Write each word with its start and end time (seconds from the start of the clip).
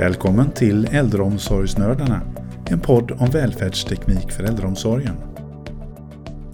Välkommen 0.00 0.50
till 0.50 0.88
Äldreomsorgsnördarna, 0.92 2.20
en 2.70 2.80
podd 2.80 3.10
om 3.10 3.30
välfärdsteknik 3.30 4.32
för 4.32 4.44
äldreomsorgen. 4.44 5.14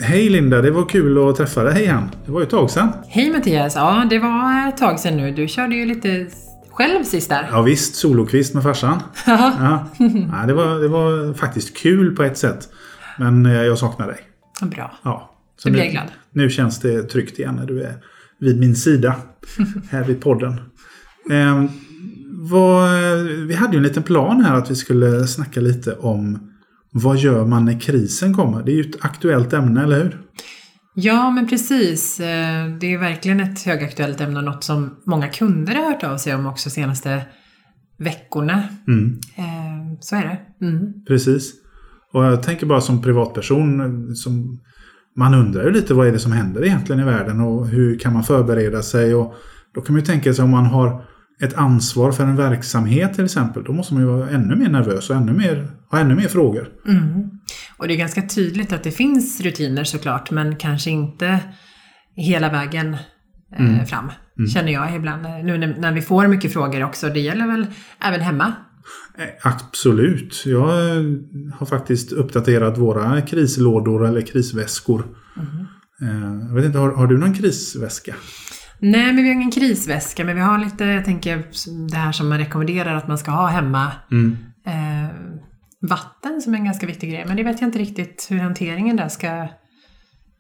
Hej 0.01 0.29
Linda, 0.29 0.63
det 0.63 0.71
var 0.71 0.89
kul 0.89 1.29
att 1.29 1.37
träffa 1.37 1.63
dig 1.63 1.83
igen. 1.83 2.11
Det 2.25 2.33
var 2.33 2.41
ju 2.41 2.45
ett 2.45 2.51
tag 2.51 2.71
sedan. 2.71 2.93
Hej 3.09 3.31
Mattias! 3.31 3.77
Ja, 3.77 4.07
det 4.11 4.19
var 4.19 4.69
ett 4.69 4.77
tag 4.77 5.01
sedan 5.01 5.17
nu. 5.17 5.33
Du 5.33 5.49
körde 5.49 5.75
ju 5.75 5.87
lite 5.87 6.27
själv 6.71 7.05
sist 7.05 7.29
där. 7.29 7.49
Ja 7.51 7.63
visst, 7.63 7.95
solokvist 7.95 8.55
med 8.55 8.63
farsan. 8.63 9.03
ja. 9.27 9.87
ja, 10.33 10.47
det, 10.47 10.55
var, 10.55 10.81
det 10.81 10.89
var 10.89 11.35
faktiskt 11.35 11.77
kul 11.77 12.17
på 12.17 12.23
ett 12.23 12.39
sätt. 12.39 12.69
Men 13.19 13.47
eh, 13.47 13.53
jag 13.53 13.79
saknar 13.79 14.07
dig. 14.07 14.21
Bra. 14.63 14.99
Ja. 15.03 15.37
Så 15.57 15.71
blir 15.71 15.83
jag 15.83 15.93
glad. 15.93 16.07
Nu 16.31 16.51
känns 16.51 16.81
det 16.81 17.03
tryggt 17.03 17.39
igen 17.39 17.55
när 17.55 17.67
du 17.67 17.83
är 17.83 17.95
vid 18.39 18.61
min 18.61 18.77
sida 18.77 19.15
här 19.91 20.05
vid 20.05 20.21
podden. 20.21 20.61
Vad, 22.51 22.91
vi 23.23 23.55
hade 23.55 23.73
ju 23.73 23.77
en 23.77 23.83
liten 23.83 24.03
plan 24.03 24.41
här 24.41 24.55
att 24.55 24.71
vi 24.71 24.75
skulle 24.75 25.27
snacka 25.27 25.61
lite 25.61 25.93
om 25.95 26.53
vad 26.93 27.17
gör 27.17 27.45
man 27.45 27.65
när 27.65 27.81
krisen 27.81 28.35
kommer? 28.35 28.63
Det 28.63 28.73
är 28.73 28.75
ju 28.75 28.91
ett 28.91 29.05
aktuellt 29.05 29.53
ämne, 29.53 29.83
eller 29.83 30.03
hur? 30.03 30.21
Ja, 30.95 31.31
men 31.31 31.49
precis. 31.49 32.21
Eh, 32.21 32.77
det 32.81 32.95
är 32.95 32.99
verkligen 32.99 33.41
ett 33.41 33.63
högaktuellt 33.63 34.21
ämne 34.21 34.39
och 34.39 34.45
något 34.45 34.65
som 34.65 34.97
många 35.07 35.29
kunder 35.29 35.75
har 35.75 35.93
hört 35.93 36.05
av 36.05 36.17
sig 36.17 36.35
om 36.35 36.47
också 36.47 36.71
senaste 36.71 37.23
veckorna. 37.99 38.63
Mm. 38.89 39.19
Eh, 39.37 39.99
så 40.01 40.17
är 40.17 40.23
det. 40.23 40.67
Mm. 40.67 40.93
Precis. 41.07 41.53
Och 42.13 42.25
jag 42.25 42.43
tänker 42.43 42.67
bara 42.67 42.81
som 42.81 43.03
privatperson, 43.03 44.17
som, 44.17 44.61
man 45.17 45.35
undrar 45.35 45.65
ju 45.65 45.71
lite 45.71 45.95
vad 45.95 46.09
är 46.09 46.13
det 46.13 46.19
som 46.19 46.33
händer 46.33 46.65
egentligen 46.65 47.01
i 47.01 47.05
världen 47.05 47.41
och 47.41 47.69
hur 47.69 47.99
kan 47.99 48.13
man 48.13 48.25
förbereda 48.25 48.83
sig? 48.83 49.15
Och 49.15 49.35
då 49.75 49.81
kan 49.81 49.95
man 49.95 50.01
ju 50.01 50.07
tänka 50.07 50.35
sig 50.35 50.45
om 50.45 50.51
man 50.51 50.67
har 50.67 51.05
ett 51.43 51.55
ansvar 51.55 52.13
för 52.13 52.25
en 52.25 52.37
verksamhet 52.37 53.15
till 53.15 53.25
exempel, 53.25 53.65
då 53.65 53.73
måste 53.73 53.95
man 53.95 54.03
ju 54.03 54.09
vara 54.09 54.31
ännu 54.31 54.57
mer 54.57 54.69
nervös 54.69 55.11
och 55.11 55.17
ännu 55.17 55.33
mer, 55.33 55.69
ha 55.91 55.99
ännu 55.99 56.15
mer 56.15 56.29
frågor. 56.29 56.69
Mm. 56.89 57.31
Och 57.77 57.89
det 57.89 57.95
är 57.95 57.99
ganska 57.99 58.23
tydligt 58.23 58.73
att 58.73 58.83
det 58.83 58.91
finns 58.91 59.41
rutiner 59.41 59.85
såklart, 59.85 60.31
men 60.31 60.57
kanske 60.57 60.91
inte 60.91 61.41
hela 62.15 62.49
vägen 62.53 62.95
eh, 62.95 63.01
Mm. 63.61 63.87
fram. 63.87 64.11
Känner 64.55 64.73
jag 64.73 64.95
ibland. 64.97 65.23
Nu 65.23 65.59
när, 65.59 65.77
när 65.79 65.93
vi 65.93 66.03
får 66.03 66.27
mycket 66.29 66.53
frågor 66.53 66.85
också. 66.85 67.09
Det 67.09 67.21
gäller 67.21 67.47
väl 67.47 67.67
även 68.01 68.21
hemma. 68.21 68.53
Eh, 69.19 69.25
Absolut. 69.53 70.43
Jag 70.47 70.69
eh, 70.97 71.03
har 71.55 71.67
faktiskt 71.67 72.13
uppdaterat 72.13 72.79
våra 72.79 73.21
krislådor 73.21 74.07
eller 74.07 74.21
krisväskor. 74.21 75.07
Eh, 76.03 76.47
Jag 76.49 76.55
vet 76.55 76.65
inte, 76.65 76.79
har, 76.79 76.93
har 76.93 77.07
du 77.07 77.19
någon 77.19 77.35
krisväska? 77.35 78.15
Nej, 78.79 79.07
men 79.13 79.17
vi 79.17 79.29
har 79.29 79.35
ingen 79.35 79.51
krisväska, 79.51 80.25
men 80.25 80.35
vi 80.37 80.41
har 80.43 80.59
lite, 80.59 80.85
jag 80.85 81.05
tänker, 81.05 81.45
det 81.91 81.97
här 81.97 82.13
som 82.13 82.29
man 82.29 82.39
rekommenderar 82.39 82.95
att 82.97 83.09
man 83.09 83.19
ska 83.19 83.31
ha 83.31 83.47
hemma. 83.47 83.93
Mm. 84.11 84.37
Eh, 84.67 85.11
vatten 85.81 86.41
som 86.43 86.55
är 86.55 86.59
en 86.59 86.65
ganska 86.65 86.87
viktig 86.87 87.11
grej, 87.11 87.25
men 87.27 87.37
det 87.37 87.43
vet 87.43 87.61
jag 87.61 87.69
inte 87.69 87.79
riktigt 87.79 88.27
hur 88.31 88.39
hanteringen 88.39 88.97
där 88.97 89.09
ska... 89.09 89.29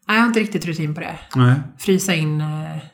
Nej, 0.08 0.16
jag 0.16 0.22
har 0.22 0.26
inte 0.28 0.40
riktigt 0.40 0.66
rutin 0.66 0.94
på 0.94 1.00
det. 1.00 1.18
Nej. 1.36 1.54
Frysa 1.78 2.14
in... 2.14 2.40
Eh, 2.40 2.46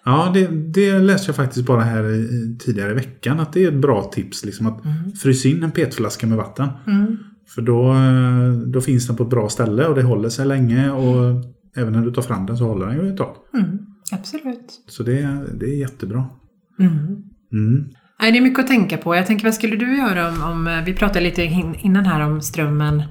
Ja, 0.05 0.31
det, 0.35 0.47
det 0.47 0.99
läste 0.99 1.29
jag 1.29 1.37
faktiskt 1.37 1.67
bara 1.67 1.81
här 1.81 2.05
i, 2.11 2.57
tidigare 2.61 2.91
i 2.91 2.95
veckan. 2.95 3.41
Att 3.41 3.53
det 3.53 3.65
är 3.65 3.69
ett 3.69 3.81
bra 3.81 4.03
tips. 4.03 4.45
Liksom, 4.45 4.67
att 4.67 4.83
frysa 5.23 5.49
in 5.49 5.63
en 5.63 5.71
petflaska 5.71 6.27
med 6.27 6.39
vatten. 6.39 6.69
mm, 6.87 7.17
För 7.55 7.63
då, 7.63 7.93
eh, 7.93 8.53
då 8.67 8.81
finns 8.81 9.07
den 9.07 9.17
på 9.17 9.23
ett 9.23 9.31
bra 9.31 9.49
ställe 9.49 9.87
och 9.87 9.95
det 9.95 10.03
håller 10.03 10.29
sig 10.29 10.47
länge. 10.47 10.91
Och 10.91 11.45
även 11.77 11.93
när 11.93 12.01
du 12.03 12.13
tar 12.13 12.23
fram 12.23 12.47
den 12.47 12.57
så 12.57 12.65
håller 12.67 12.87
den 12.87 12.97
ju 12.97 13.11
ett 13.13 13.17
tag. 13.17 13.37
mm, 13.55 13.79
absolut. 14.13 14.81
Så 14.89 15.03
det, 15.03 15.39
det 15.61 15.67
är 15.67 15.77
jättebra. 15.79 16.27
Mm. 16.81 16.97
Mm. 17.53 17.89
Nej, 18.21 18.33
det 18.33 18.39
är 18.39 18.43
mycket 18.43 18.59
att 18.61 18.67
tänka 18.67 18.97
på. 18.97 19.17
Jag 19.17 19.27
tänker, 19.27 19.45
vad 19.45 19.55
skulle 19.55 19.77
du 19.77 19.97
göra 19.99 20.29
om... 20.29 20.43
om 20.43 20.67
eh, 20.67 20.85
vi 20.85 20.95
pratade 20.95 21.21
lite 21.21 21.43
in- 21.43 21.75
innan 21.75 22.07
här 22.07 22.21
om 22.21 22.41
strömmen. 22.43 23.03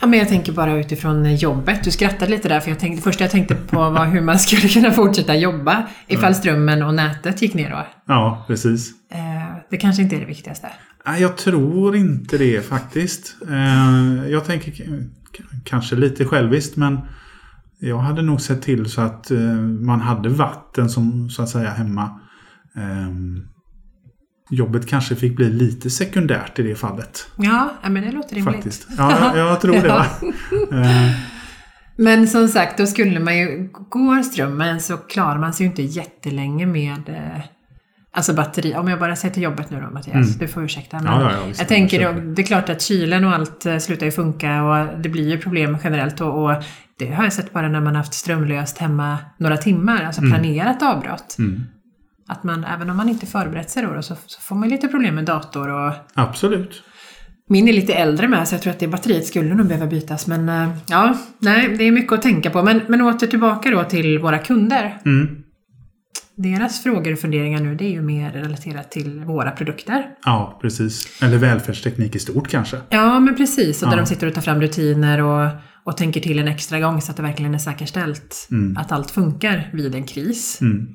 Ja, 0.00 0.06
men 0.06 0.18
jag 0.18 0.28
tänker 0.28 0.52
bara 0.52 0.76
utifrån 0.78 1.36
jobbet. 1.36 1.84
Du 1.84 1.90
skrattade 1.90 2.30
lite 2.30 2.48
där, 2.48 2.60
för 2.60 2.70
jag 2.70 2.78
tänkte, 2.78 2.98
det 2.98 3.02
första 3.02 3.24
jag 3.24 3.30
tänkte 3.30 3.54
på 3.54 3.76
var 3.90 4.06
hur 4.06 4.20
man 4.20 4.38
skulle 4.38 4.68
kunna 4.68 4.90
fortsätta 4.90 5.34
jobba 5.36 5.86
ifall 6.08 6.34
strömmen 6.34 6.82
och 6.82 6.94
nätet 6.94 7.42
gick 7.42 7.54
ner 7.54 7.70
då. 7.70 7.86
Ja, 8.06 8.44
precis. 8.46 8.90
Eh, 9.12 9.56
det 9.70 9.76
kanske 9.76 10.02
inte 10.02 10.16
är 10.16 10.20
det 10.20 10.26
viktigaste. 10.26 10.66
Nej, 11.06 11.22
jag 11.22 11.36
tror 11.36 11.96
inte 11.96 12.38
det 12.38 12.66
faktiskt. 12.66 13.36
Eh, 13.50 14.30
Jag 14.30 14.44
tänker 14.44 14.72
kanske 15.64 15.96
lite 15.96 16.24
själviskt 16.24 16.76
men 16.76 16.98
jag 17.78 17.98
hade 17.98 18.22
nog 18.22 18.40
sett 18.40 18.62
till 18.62 18.90
så 18.90 19.00
att 19.00 19.30
eh, 19.30 19.38
man 19.60 20.00
hade 20.00 20.28
vatten 20.28 20.88
som 20.90 21.30
så 21.30 21.42
att 21.42 21.48
säga 21.48 21.70
hemma. 21.70 22.20
Ehm, 22.76 23.42
Jobbet 24.50 24.88
kanske 24.88 25.16
fick 25.16 25.36
bli 25.36 25.50
lite 25.50 25.90
sekundärt 25.90 26.58
i 26.58 26.62
det 26.62 26.74
fallet. 26.74 27.26
Ja, 27.36 27.74
men 27.82 27.94
det 28.02 28.12
låter 28.12 28.34
rimligt. 28.34 28.54
Faktiskt. 28.54 28.86
Ja, 28.98 29.36
jag, 29.36 29.48
jag 29.48 29.60
tror 29.60 29.74
det. 29.74 29.88
Va? 29.88 30.06
Eh, 30.72 31.10
Men 31.96 32.28
som 32.28 32.48
sagt, 32.48 32.78
då 32.78 32.86
skulle 32.86 33.20
man 33.20 33.38
ju... 33.38 33.68
Går 33.90 34.22
strömmen 34.22 34.80
så 34.80 34.96
klarar 34.96 35.38
man 35.38 35.52
sig 35.52 35.66
ju 35.66 35.70
inte 35.70 35.82
jättelänge 35.82 36.66
med... 36.66 37.02
Alltså 38.16 38.32
batteri. 38.34 38.74
Om 38.76 38.88
jag 38.88 38.98
bara 38.98 39.16
säger 39.16 39.34
till 39.34 39.42
jobbet 39.42 39.70
nu 39.70 39.80
då 39.80 39.90
Mattias, 39.90 40.14
Mm. 40.14 40.38
du 40.38 40.48
får 40.48 40.64
ursäkta. 40.64 40.96
Men 40.96 41.06
Ja, 41.06 41.20
ja, 41.20 41.32
ja, 41.40 41.46
visst. 41.46 41.60
jag 41.60 41.68
tänker, 41.68 42.00
Jag 42.00 42.22
det 42.22 42.42
är 42.42 42.46
klart 42.46 42.68
att 42.68 42.82
kylen 42.82 43.24
och 43.24 43.32
allt 43.34 43.66
eh, 43.66 43.78
slutar 43.78 44.06
ju 44.06 44.12
funka 44.12 44.62
och 44.62 44.98
det 45.00 45.08
blir 45.08 45.30
ju 45.30 45.38
problem 45.38 45.78
generellt. 45.84 46.20
Och, 46.20 46.44
och 46.44 46.62
det 46.98 47.10
har 47.12 47.24
jag 47.24 47.32
sett 47.32 47.52
bara 47.52 47.68
när 47.68 47.80
man 47.80 47.96
haft 47.96 48.14
strömlöst 48.14 48.78
hemma 48.78 49.18
några 49.38 49.56
timmar, 49.56 50.02
alltså 50.04 50.20
planerat 50.20 50.82
avbrott. 50.82 51.36
Mm. 51.38 51.60
Att 52.28 52.44
man, 52.44 52.64
även 52.64 52.90
om 52.90 52.96
man 52.96 53.08
inte 53.08 53.26
förberett 53.26 53.70
sig 53.70 53.82
då, 53.82 54.02
så, 54.02 54.16
så 54.26 54.40
får 54.40 54.56
man 54.56 54.68
lite 54.68 54.88
problem 54.88 55.14
med 55.14 55.24
dator 55.24 55.68
och 55.70 55.92
absolut. 56.14 56.82
Min 57.48 57.68
är 57.68 57.72
lite 57.72 57.94
äldre 57.94 58.28
med 58.28 58.48
så 58.48 58.54
jag 58.54 58.62
tror 58.62 58.70
att 58.72 58.78
det 58.78 58.88
batteriet 58.88 59.26
skulle 59.26 59.54
nog 59.54 59.66
behöva 59.66 59.86
bytas. 59.86 60.26
Men 60.26 60.48
eh, 60.48 60.68
ja, 60.88 61.14
nej, 61.38 61.74
det 61.78 61.84
är 61.84 61.92
mycket 61.92 62.12
att 62.12 62.22
tänka 62.22 62.50
på. 62.50 62.62
Men, 62.62 62.80
men 62.88 63.00
åter 63.00 63.26
tillbaka 63.26 63.70
då 63.70 63.84
till 63.84 64.18
våra 64.18 64.38
kunder. 64.38 64.98
Mm. 65.04 65.43
Deras 66.36 66.82
frågor 66.82 67.12
och 67.12 67.18
funderingar 67.18 67.60
nu 67.60 67.74
det 67.74 67.84
är 67.84 67.90
ju 67.90 68.02
mer 68.02 68.30
relaterat 68.32 68.90
till 68.90 69.20
våra 69.24 69.50
produkter. 69.50 70.04
Ja, 70.24 70.58
precis. 70.62 71.22
Eller 71.22 71.38
välfärdsteknik 71.38 72.14
i 72.14 72.18
stort 72.18 72.48
kanske. 72.48 72.76
Ja, 72.90 73.20
men 73.20 73.36
precis. 73.36 73.82
Och 73.82 73.88
där 73.90 73.96
Ja. 73.96 74.02
de 74.02 74.06
sitter 74.08 74.26
och 74.26 74.34
tar 74.34 74.42
fram 74.42 74.60
rutiner 74.60 75.22
och, 75.22 75.50
och 75.84 75.96
tänker 75.96 76.20
till 76.20 76.38
en 76.38 76.48
extra 76.48 76.80
gång 76.80 77.00
så 77.00 77.10
att 77.10 77.16
det 77.16 77.22
verkligen 77.22 77.54
är 77.54 77.58
säkerställt 77.58 78.48
Mm. 78.50 78.76
att 78.76 78.92
allt 78.92 79.10
funkar 79.10 79.70
vid 79.72 79.94
en 79.94 80.04
kris. 80.04 80.58
Mm. 80.60 80.86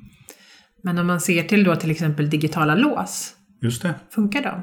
Men 0.82 0.98
om 0.98 1.06
man 1.06 1.20
ser 1.20 1.42
till 1.42 1.64
då 1.64 1.76
till 1.76 1.90
exempel 1.90 2.30
digitala 2.30 2.74
lås, 2.74 3.32
Just 3.62 3.82
det. 3.82 3.94
funkar 4.14 4.42
de? 4.42 4.62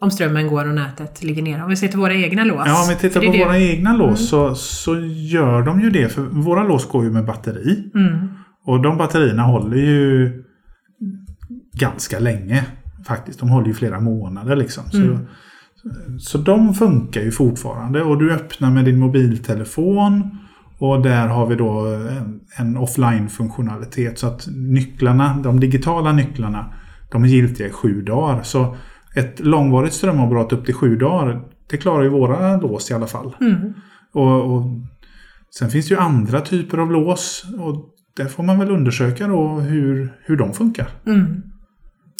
Om 0.00 0.10
strömmen 0.10 0.48
går 0.48 0.68
och 0.68 0.74
nätet 0.74 1.22
ligger 1.22 1.42
ner. 1.42 1.62
Om 1.62 1.68
vi 1.70 1.76
ser 1.76 1.88
till 1.88 1.98
våra 1.98 2.14
egna 2.14 2.44
lås. 2.44 2.62
Ja, 2.66 2.82
om 2.82 2.88
vi 2.88 2.94
tittar 2.96 3.20
det 3.20 3.26
på 3.26 3.32
det- 3.32 3.44
våra 3.44 3.58
egna 3.58 3.96
lås 3.96 4.28
så, 4.28 4.54
så 4.54 4.96
gör 5.12 5.62
de 5.62 5.80
ju 5.80 5.90
det. 5.90 6.08
För 6.08 6.22
våra 6.22 6.62
lås 6.64 6.88
går 6.88 7.04
ju 7.04 7.10
med 7.10 7.24
batteri. 7.24 7.90
Mm. 7.94 8.28
Och 8.66 8.82
de 8.82 8.96
batterierna 8.98 9.42
håller 9.42 9.76
ju 9.76 10.42
ganska 11.72 12.18
länge. 12.18 12.64
Faktiskt. 13.06 13.40
De 13.40 13.48
håller 13.48 13.66
ju 13.66 13.74
flera 13.74 14.00
månader 14.00 14.56
liksom. 14.56 14.84
Så, 14.90 14.96
Mm. 14.98 16.18
så 16.18 16.38
de 16.38 16.74
funkar 16.74 17.20
ju 17.20 17.30
fortfarande. 17.30 18.02
Och 18.02 18.18
du 18.18 18.32
öppnar 18.32 18.70
med 18.70 18.84
din 18.84 18.98
mobiltelefon. 18.98 20.38
Och 20.78 21.02
där 21.02 21.28
har 21.28 21.46
vi 21.46 21.54
då 21.54 21.86
en, 21.86 22.40
en 22.56 22.76
offline-funktionalitet. 22.76 24.18
Så 24.18 24.26
att 24.26 24.48
nycklarna, 24.56 25.38
de 25.42 25.60
digitala 25.60 26.12
nycklarna, 26.12 26.72
de 27.12 27.24
är 27.24 27.28
giltiga 27.28 27.66
i 27.66 27.70
sju 27.70 28.02
dagar. 28.02 28.42
Så 28.42 28.76
ett 29.14 29.40
långvarigt 29.40 29.94
strömavbrott 29.94 30.52
upp 30.52 30.64
till 30.64 30.74
sju 30.74 30.96
dagar, 30.96 31.42
det 31.70 31.76
klarar 31.76 32.02
ju 32.02 32.08
våra 32.08 32.56
lås 32.56 32.90
i 32.90 32.94
alla 32.94 33.06
fall. 33.06 33.36
Mm. 33.40 33.74
Och, 34.12 34.54
och 34.54 34.64
Sen 35.58 35.70
finns 35.70 35.88
det 35.88 35.94
ju 35.94 36.00
andra 36.00 36.40
typer 36.40 36.78
av 36.78 36.92
lås. 36.92 37.44
Och 37.58 37.93
där 38.16 38.26
får 38.26 38.42
man 38.42 38.58
väl 38.58 38.70
undersöka 38.70 39.26
då 39.26 39.48
hur, 39.60 40.12
hur 40.24 40.36
de 40.36 40.52
funkar. 40.52 40.86
Mm. 41.06 41.42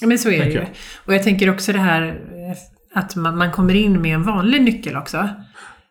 Men 0.06 0.18
så 0.18 0.30
är 0.30 0.44
det 0.44 0.50
ju. 0.50 0.56
jag. 0.58 0.66
Och 1.06 1.14
jag 1.14 1.22
tänker 1.22 1.50
också 1.50 1.72
det 1.72 1.78
här 1.78 2.02
eh, 2.02 2.56
att 3.00 3.16
man, 3.16 3.38
man 3.38 3.50
kommer 3.52 3.74
in 3.74 4.02
med 4.02 4.14
en 4.14 4.22
vanlig 4.22 4.62
nyckel 4.62 4.96
också. 4.96 5.28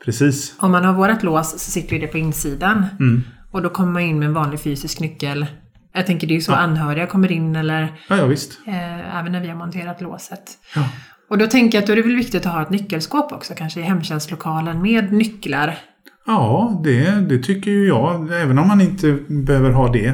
Precis. 0.06 0.56
Om 0.60 0.72
man 0.72 0.86
har 0.86 0.94
vårat 0.94 1.24
lås 1.24 1.52
så 1.52 1.72
sitter 1.72 2.00
det 2.00 2.08
på 2.08 2.18
insidan. 2.18 2.86
Mm. 3.00 3.24
Och 3.52 3.62
då 3.62 3.70
kommer 3.70 3.92
man 3.92 4.02
in 4.02 4.20
med 4.20 4.26
en 4.28 4.34
vanlig 4.34 4.60
fysisk 4.60 5.00
nyckel. 5.00 5.46
Jag 5.94 6.06
tänker 6.06 6.28
det 6.28 6.34
är 6.34 6.36
ju 6.36 6.42
så 6.42 6.52
Ja. 6.52 6.56
anhöriga 6.56 7.08
kommer 7.08 7.32
in 7.32 7.56
eller 7.56 7.82
Ja, 8.10 8.18
ja 8.18 8.26
visst. 8.26 8.60
eh, 8.68 9.18
även 9.20 9.32
när 9.32 9.42
vi 9.42 9.48
har 9.48 9.56
monterat 9.56 10.02
låset. 10.02 10.44
Ja. 10.76 10.90
Och 11.30 11.38
då 11.38 11.48
tänker 11.48 11.78
jag 11.78 11.82
att 11.82 11.88
då 11.88 11.92
är 11.94 11.98
det 11.98 12.02
väl 12.02 12.16
viktigt 12.16 12.46
att 12.46 12.54
ha 12.54 12.62
ett 12.62 12.70
nyckelskåp 12.70 13.32
också, 13.32 13.54
kanske 13.58 13.80
i 13.80 13.84
hemtjänstlokalen 13.84 14.82
med 14.82 15.14
nycklar. 15.14 15.78
Ja, 16.26 16.82
det, 16.84 17.28
det 17.30 17.38
tycker 17.38 17.72
ju 17.72 17.88
jag. 17.88 18.42
Även 18.42 18.60
om 18.60 18.68
man 18.68 18.82
inte 18.82 19.18
behöver 19.28 19.72
ha 19.72 19.92
det. 19.92 20.14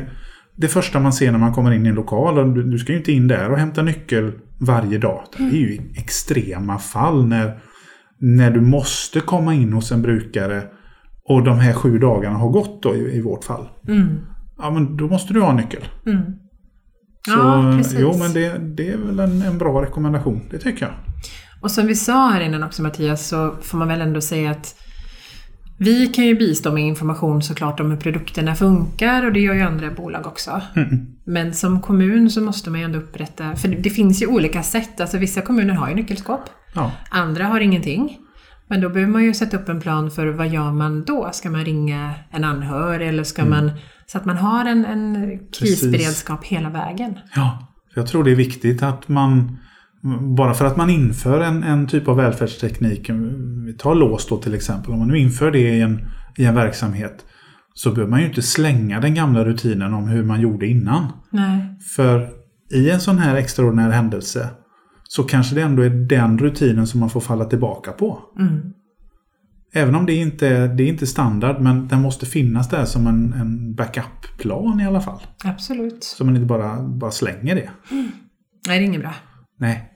Det 0.55 0.67
första 0.67 0.99
man 0.99 1.13
ser 1.13 1.31
när 1.31 1.39
man 1.39 1.53
kommer 1.53 1.71
in 1.71 1.85
i 1.85 1.89
en 1.89 1.95
lokal. 1.95 2.37
Och 2.37 2.53
du, 2.53 2.63
du 2.63 2.77
ska 2.77 2.91
ju 2.91 2.97
inte 2.97 3.11
in 3.11 3.27
där 3.27 3.51
och 3.51 3.57
hämta 3.57 3.81
nyckel 3.81 4.31
varje 4.59 4.97
dag. 4.97 5.23
Det 5.37 5.43
är 5.43 5.51
ju 5.51 5.79
extrema 5.95 6.77
fall 6.77 7.25
när, 7.25 7.59
när 8.19 8.51
du 8.51 8.61
måste 8.61 9.19
komma 9.19 9.53
in 9.53 9.73
hos 9.73 9.91
en 9.91 10.01
brukare 10.01 10.63
och 11.29 11.43
de 11.43 11.59
här 11.59 11.73
sju 11.73 11.99
dagarna 11.99 12.37
har 12.37 12.49
gått 12.49 12.83
då 12.83 12.95
i, 12.95 13.17
i 13.17 13.21
vårt 13.21 13.43
fall. 13.43 13.69
Mm. 13.87 14.19
Ja, 14.57 14.71
men 14.71 14.97
då 14.97 15.07
måste 15.07 15.33
du 15.33 15.41
ha 15.41 15.53
nyckel. 15.53 15.83
Mm. 16.05 16.21
Så, 17.25 17.31
Ja, 17.31 17.73
precis. 17.77 17.99
Jo, 17.99 18.17
men 18.19 18.33
det, 18.33 18.57
det 18.75 18.89
är 18.89 18.97
väl 18.97 19.19
en, 19.19 19.41
en 19.41 19.57
bra 19.57 19.81
rekommendation. 19.81 20.41
Det 20.51 20.57
tycker 20.57 20.85
jag. 20.85 20.93
Och 21.61 21.71
som 21.71 21.87
vi 21.87 21.95
sa 21.95 22.29
här 22.29 22.41
innan 22.41 22.63
också 22.63 22.81
Mattias, 22.83 23.27
så 23.27 23.55
får 23.61 23.77
man 23.77 23.87
väl 23.87 24.01
ändå 24.01 24.21
säga 24.21 24.51
att 24.51 24.75
vi 25.79 26.07
kan 26.07 26.25
ju 26.25 26.35
bistå 26.35 26.71
med 26.71 26.83
information 26.83 27.41
såklart 27.41 27.79
om 27.79 27.91
hur 27.91 27.97
produkterna 27.97 28.55
funkar 28.55 29.25
och 29.25 29.33
det 29.33 29.39
gör 29.39 29.53
ju 29.53 29.61
andra 29.61 29.91
bolag 29.91 30.27
också. 30.27 30.61
Mm. 30.75 31.07
Men 31.25 31.53
som 31.53 31.81
kommun 31.81 32.29
så 32.29 32.41
måste 32.41 32.69
man 32.69 32.79
ju 32.79 32.85
ändå 32.85 32.99
upprätta, 32.99 33.55
för 33.55 33.67
det 33.67 33.89
finns 33.89 34.21
ju 34.21 34.27
olika 34.27 34.63
sätt. 34.63 35.01
Alltså 35.01 35.17
vissa 35.17 35.41
kommuner 35.41 35.73
har 35.73 35.89
ju 35.89 35.95
nyckelskåp, 35.95 36.41
Ja, 36.73 36.91
andra 37.09 37.45
har 37.45 37.59
ingenting. 37.59 38.17
Men 38.67 38.81
då 38.81 38.89
behöver 38.89 39.11
man 39.11 39.23
ju 39.23 39.33
sätta 39.33 39.57
upp 39.57 39.69
en 39.69 39.81
plan 39.81 40.11
för 40.11 40.27
vad 40.27 40.47
gör 40.47 40.71
man 40.71 41.03
då? 41.03 41.29
Ska 41.33 41.49
man 41.49 41.65
ringa 41.65 42.13
en 42.31 42.43
anhörig 42.43 43.07
eller 43.07 43.23
ska 43.23 43.45
man... 43.45 43.71
Så 44.05 44.17
att 44.17 44.25
man 44.25 44.37
har 44.37 44.65
en, 44.65 44.85
en 44.85 45.39
krisberedskap 45.59 46.45
hela 46.45 46.69
vägen. 46.69 47.19
ja. 47.35 47.65
Jag 47.95 48.07
tror 48.07 48.23
det 48.23 48.31
är 48.31 48.35
viktigt 48.35 48.83
att 48.83 49.07
man 49.07 49.57
bara 50.37 50.53
för 50.53 50.65
att 50.65 50.77
man 50.77 50.89
inför 50.89 51.41
en, 51.41 51.63
en 51.63 51.87
typ 51.87 52.07
av 52.07 52.17
välfärdsteknik, 52.17 53.09
vi 53.69 53.77
tar 53.77 53.95
lås 53.95 54.27
då 54.27 54.37
till 54.37 54.53
exempel, 54.53 54.93
om 54.93 54.99
man 54.99 55.07
nu 55.07 55.17
inför 55.17 55.51
det 55.51 55.59
i 55.59 55.81
en, 55.81 56.07
i 56.37 56.45
en 56.45 56.55
verksamhet 56.55 57.25
så 57.73 57.91
behöver 57.91 58.11
man 58.11 58.19
ju 58.19 58.27
inte 58.27 58.41
slänga 58.41 58.99
den 58.99 59.13
gamla 59.13 59.45
rutinen 59.45 59.93
om 59.93 60.07
hur 60.07 60.23
man 60.23 60.41
gjorde 60.41 60.67
innan. 60.67 61.11
Nej. 61.29 61.77
För 61.95 62.29
i 62.71 62.89
en 62.89 62.99
sån 62.99 63.17
här 63.17 63.35
extraordinär 63.35 63.91
händelse 63.91 64.49
så 65.03 65.23
kanske 65.23 65.55
det 65.55 65.61
ändå 65.61 65.81
är 65.81 65.89
den 65.89 66.39
rutinen 66.39 66.87
som 66.87 66.99
man 66.99 67.09
får 67.09 67.19
falla 67.19 67.45
tillbaka 67.45 67.91
på. 67.91 68.19
Mm. 68.39 68.73
Även 69.73 69.95
om 69.95 70.05
det 70.05 70.13
inte 70.13 70.67
det 70.67 70.83
är 70.83 70.87
inte 70.87 71.07
standard, 71.07 71.61
men 71.61 71.87
den 71.87 72.01
måste 72.01 72.25
finnas 72.25 72.69
där 72.69 72.85
som 72.85 73.07
en, 73.07 73.33
en 73.33 73.75
backup-plan 73.75 74.79
i 74.79 74.85
alla 74.85 75.01
fall. 75.01 75.19
Absolut. 75.43 76.03
Så 76.03 76.25
man 76.25 76.35
inte 76.35 76.47
bara, 76.47 76.81
bara 76.81 77.11
slänger 77.11 77.55
det. 77.55 77.69
Nej, 78.67 78.79
det 78.79 78.85
är 78.85 78.87
inget 78.87 79.01
bra. 79.01 79.13
Nej, 79.59 79.88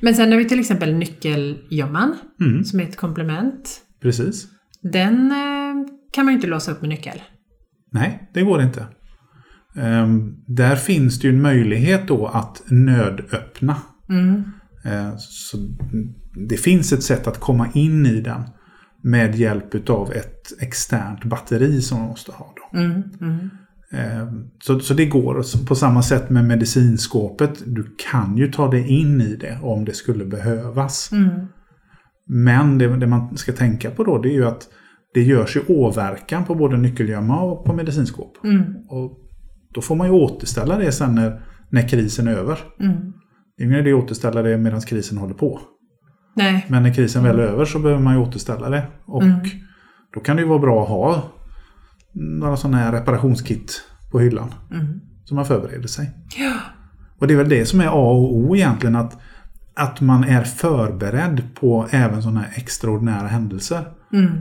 Men 0.00 0.14
sen 0.14 0.32
har 0.32 0.38
vi 0.38 0.44
till 0.44 0.60
exempel 0.60 0.94
nyckelgömman, 0.94 2.14
mm, 2.40 2.64
som 2.64 2.80
är 2.80 2.84
ett 2.84 2.96
komplement. 2.96 3.80
precis. 4.02 4.46
Den 4.82 5.30
eh, 5.30 5.92
kan 6.12 6.24
man 6.24 6.32
ju 6.32 6.36
inte 6.36 6.46
låsa 6.46 6.72
upp 6.72 6.80
med 6.80 6.88
nyckel. 6.88 7.22
Nej, 7.92 8.30
det 8.34 8.42
går 8.42 8.62
inte. 8.62 8.86
Ehm, 9.76 10.34
där 10.46 10.76
finns 10.76 11.20
det 11.20 11.28
ju 11.28 11.34
en 11.34 11.42
möjlighet 11.42 12.08
då 12.08 12.26
att 12.26 12.62
nödöppna. 12.66 13.76
Mm. 14.08 14.42
Ehm, 14.84 15.12
så 15.18 15.56
det 16.48 16.56
finns 16.56 16.92
ett 16.92 17.02
sätt 17.02 17.26
att 17.26 17.40
komma 17.40 17.68
in 17.74 18.06
i 18.06 18.20
den 18.20 18.42
med 19.02 19.34
hjälp 19.34 19.90
av 19.90 20.12
ett 20.12 20.62
externt 20.62 21.24
batteri 21.24 21.82
som 21.82 21.98
man 21.98 22.08
måste 22.08 22.32
ha. 22.32 22.54
Då. 22.56 22.78
Mm. 22.78 23.02
Mm. 23.20 23.50
Ehm, 23.92 24.44
Så, 24.62 24.80
så 24.80 24.94
det 24.94 25.06
går. 25.06 25.66
På 25.66 25.74
samma 25.74 26.02
sätt 26.02 26.30
med 26.30 26.44
medicinskåpet. 26.44 27.62
Du 27.66 27.94
kan 28.10 28.36
ju 28.36 28.52
ta 28.52 28.70
dig 28.70 28.88
in 29.00 29.20
i 29.20 29.36
det 29.36 29.58
om 29.62 29.84
det 29.84 29.92
skulle 29.94 30.24
behövas. 30.24 31.12
Mm. 31.12 31.30
Men 32.28 32.78
det, 32.78 32.96
det 32.96 33.06
man 33.06 33.36
ska 33.36 33.52
tänka 33.52 33.90
på 33.90 34.04
då 34.04 34.18
det 34.18 34.28
är 34.28 34.32
ju 34.34 34.46
att 34.46 34.68
det 35.14 35.22
görs 35.22 35.56
ju 35.56 35.60
åverkan 35.68 36.44
på 36.44 36.54
både 36.54 36.76
nyckelgömma 36.76 37.40
och 37.40 37.64
på 37.64 37.72
medicinskåp. 37.72 38.44
Mm. 38.44 38.62
Och 38.88 39.18
då 39.74 39.80
får 39.80 39.94
man 39.96 40.06
ju 40.06 40.12
återställa 40.12 40.78
det 40.78 40.92
sen 40.92 41.14
när, 41.14 41.42
när 41.70 41.88
krisen 41.88 42.28
är 42.28 42.32
över. 42.32 42.58
Mm. 42.80 42.96
Det 43.56 43.62
är 43.62 43.66
ingen 43.66 43.78
idé 43.80 43.92
att 43.92 44.04
återställa 44.04 44.42
det 44.42 44.58
medan 44.58 44.80
krisen 44.80 45.18
håller 45.18 45.34
på. 45.34 45.60
Nej. 46.36 46.66
Men 46.68 46.82
när 46.82 46.94
krisen 46.94 47.22
väl 47.24 47.38
är 47.38 47.42
över 47.42 47.64
så 47.64 47.78
behöver 47.78 48.02
man 48.02 48.14
ju 48.14 48.20
återställa 48.20 48.70
det. 48.70 48.82
Och 49.06 49.22
Mm. 49.22 49.38
då 50.14 50.20
kan 50.20 50.36
det 50.36 50.42
ju 50.42 50.48
vara 50.48 50.58
bra 50.58 50.82
att 50.82 50.88
ha 50.88 51.22
några 52.16 52.56
sådana 52.56 52.76
här 52.76 52.92
reparationskit 52.92 53.82
på 54.10 54.20
hyllan. 54.20 54.54
Mm. 54.72 55.00
Så 55.24 55.34
man 55.34 55.46
förbereder 55.46 55.88
sig. 55.88 56.10
Ja. 56.36 56.52
Och 57.18 57.26
det 57.26 57.34
är 57.34 57.38
väl 57.38 57.48
det 57.48 57.66
som 57.66 57.80
är 57.80 57.86
A 57.86 58.10
och 58.10 58.36
O 58.36 58.56
egentligen. 58.56 58.96
Att, 58.96 59.18
att 59.74 60.00
man 60.00 60.24
är 60.24 60.44
förberedd 60.44 61.42
på 61.60 61.86
även 61.90 62.22
sådana 62.22 62.40
här 62.40 62.52
extraordinära 62.54 63.26
händelser. 63.26 63.88
Mm. 64.12 64.32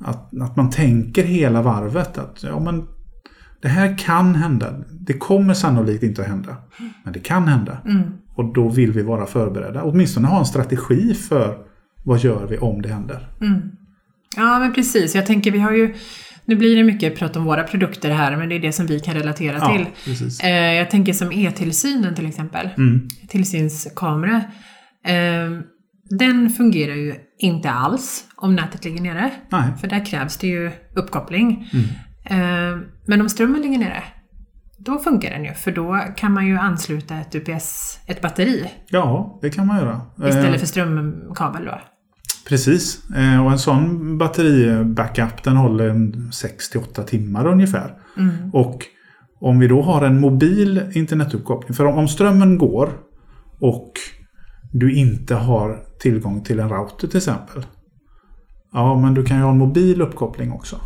Att, 0.00 0.40
att 0.40 0.56
man 0.56 0.70
tänker 0.70 1.24
hela 1.24 1.62
varvet. 1.62 2.18
Att 2.18 2.42
ja, 2.42 2.60
men 2.60 2.86
det 3.62 3.68
här 3.68 3.98
kan 3.98 4.34
hända. 4.34 4.74
Det 4.90 5.12
kommer 5.12 5.54
sannolikt 5.54 6.02
inte 6.02 6.22
att 6.22 6.28
hända. 6.28 6.56
Men 7.04 7.12
det 7.12 7.20
kan 7.20 7.48
hända. 7.48 7.78
Mm. 7.84 8.02
Och 8.34 8.54
då 8.54 8.68
vill 8.68 8.92
vi 8.92 9.02
vara 9.02 9.26
förberedda. 9.26 9.82
Åtminstone 9.82 10.28
ha 10.28 10.38
en 10.38 10.46
strategi 10.46 11.14
för 11.14 11.58
vad 12.04 12.18
gör 12.18 12.46
vi 12.46 12.58
om 12.58 12.82
det 12.82 12.88
händer. 12.88 13.28
Mm. 13.40 13.60
Ja, 14.36 14.58
men 14.58 14.72
precis. 14.72 15.14
Jag 15.14 15.26
tänker, 15.26 15.50
vi 15.50 15.58
har 15.58 15.72
ju... 15.72 15.94
Nu 16.44 16.56
blir 16.56 16.76
det 16.76 16.84
mycket 16.84 17.18
prat 17.18 17.36
om 17.36 17.44
våra 17.44 17.62
produkter 17.64 18.10
här, 18.10 18.36
men 18.36 18.48
det 18.48 18.54
är 18.54 18.58
det 18.60 18.72
som 18.72 18.86
vi 18.86 19.00
kan 19.00 19.14
relatera 19.14 19.56
Ja, 19.60 19.72
till. 19.72 19.86
precis. 20.04 20.40
Eh, 20.40 20.72
jag 20.74 20.90
tänker 20.90 21.12
som 21.12 21.32
e-tillsynen 21.32 22.14
till 22.14 22.26
exempel. 22.28 22.68
Mm. 22.78 23.08
Tillsynskamera. 23.28 24.36
Eh, 25.06 25.60
den 26.18 26.50
fungerar 26.50 26.94
ju 26.94 27.14
inte 27.38 27.70
alls 27.70 28.24
om 28.36 28.54
nätet 28.56 28.84
ligger 28.84 29.00
nere. 29.00 29.30
Nej. 29.48 29.72
För 29.80 29.88
där 29.88 30.04
krävs 30.04 30.36
det 30.36 30.46
ju 30.46 30.70
uppkoppling. 30.96 31.70
Mm. 31.72 31.86
Eh, 32.24 32.78
men 33.06 33.20
om 33.20 33.28
strömmen 33.28 33.62
ligger 33.62 33.78
nere, 33.78 34.02
då 34.78 34.98
funkar 34.98 35.30
den 35.30 35.44
ju. 35.44 35.54
För 35.54 35.72
då 35.72 36.00
kan 36.16 36.32
man 36.32 36.46
ju 36.46 36.56
ansluta 36.58 37.14
ett 37.20 37.34
UPS, 37.34 37.98
ett 38.06 38.20
batteri, 38.22 38.70
Ja, 38.88 39.38
det 39.42 39.50
kan 39.50 39.66
man 39.66 39.78
göra. 39.78 40.00
Istället 40.28 40.60
för 40.60 40.66
strömkabel 40.66 41.64
då. 41.64 41.80
Precis. 42.50 43.10
Eh, 43.10 43.44
Och 43.44 43.52
en 43.52 43.58
sån 43.58 44.18
batteribackup 44.18 45.44
den 45.44 45.56
håller 45.56 45.88
en 45.88 46.30
6-8 46.32 47.02
timmar 47.04 47.46
ungefär. 47.46 47.94
Mm. 48.18 48.50
Och 48.52 48.84
om 49.40 49.58
vi 49.58 49.68
då 49.68 49.82
har 49.82 50.06
en 50.06 50.20
mobil 50.20 50.82
internetuppkoppling. 50.92 51.74
För 51.74 51.84
om, 51.84 51.98
om 51.98 52.08
strömmen 52.08 52.58
går 52.58 52.88
och 53.60 53.92
du 54.72 54.94
inte 54.94 55.34
har 55.34 55.78
tillgång 56.00 56.42
till 56.42 56.60
en 56.60 56.68
router 56.68 57.08
till 57.08 57.16
exempel. 57.16 57.66
Ja, 58.72 59.00
men 59.00 59.14
du 59.14 59.24
kan 59.24 59.36
ju 59.36 59.42
ha 59.42 59.50
en 59.50 59.58
mobil 59.58 60.02
uppkoppling 60.02 60.52
också. 60.52 60.80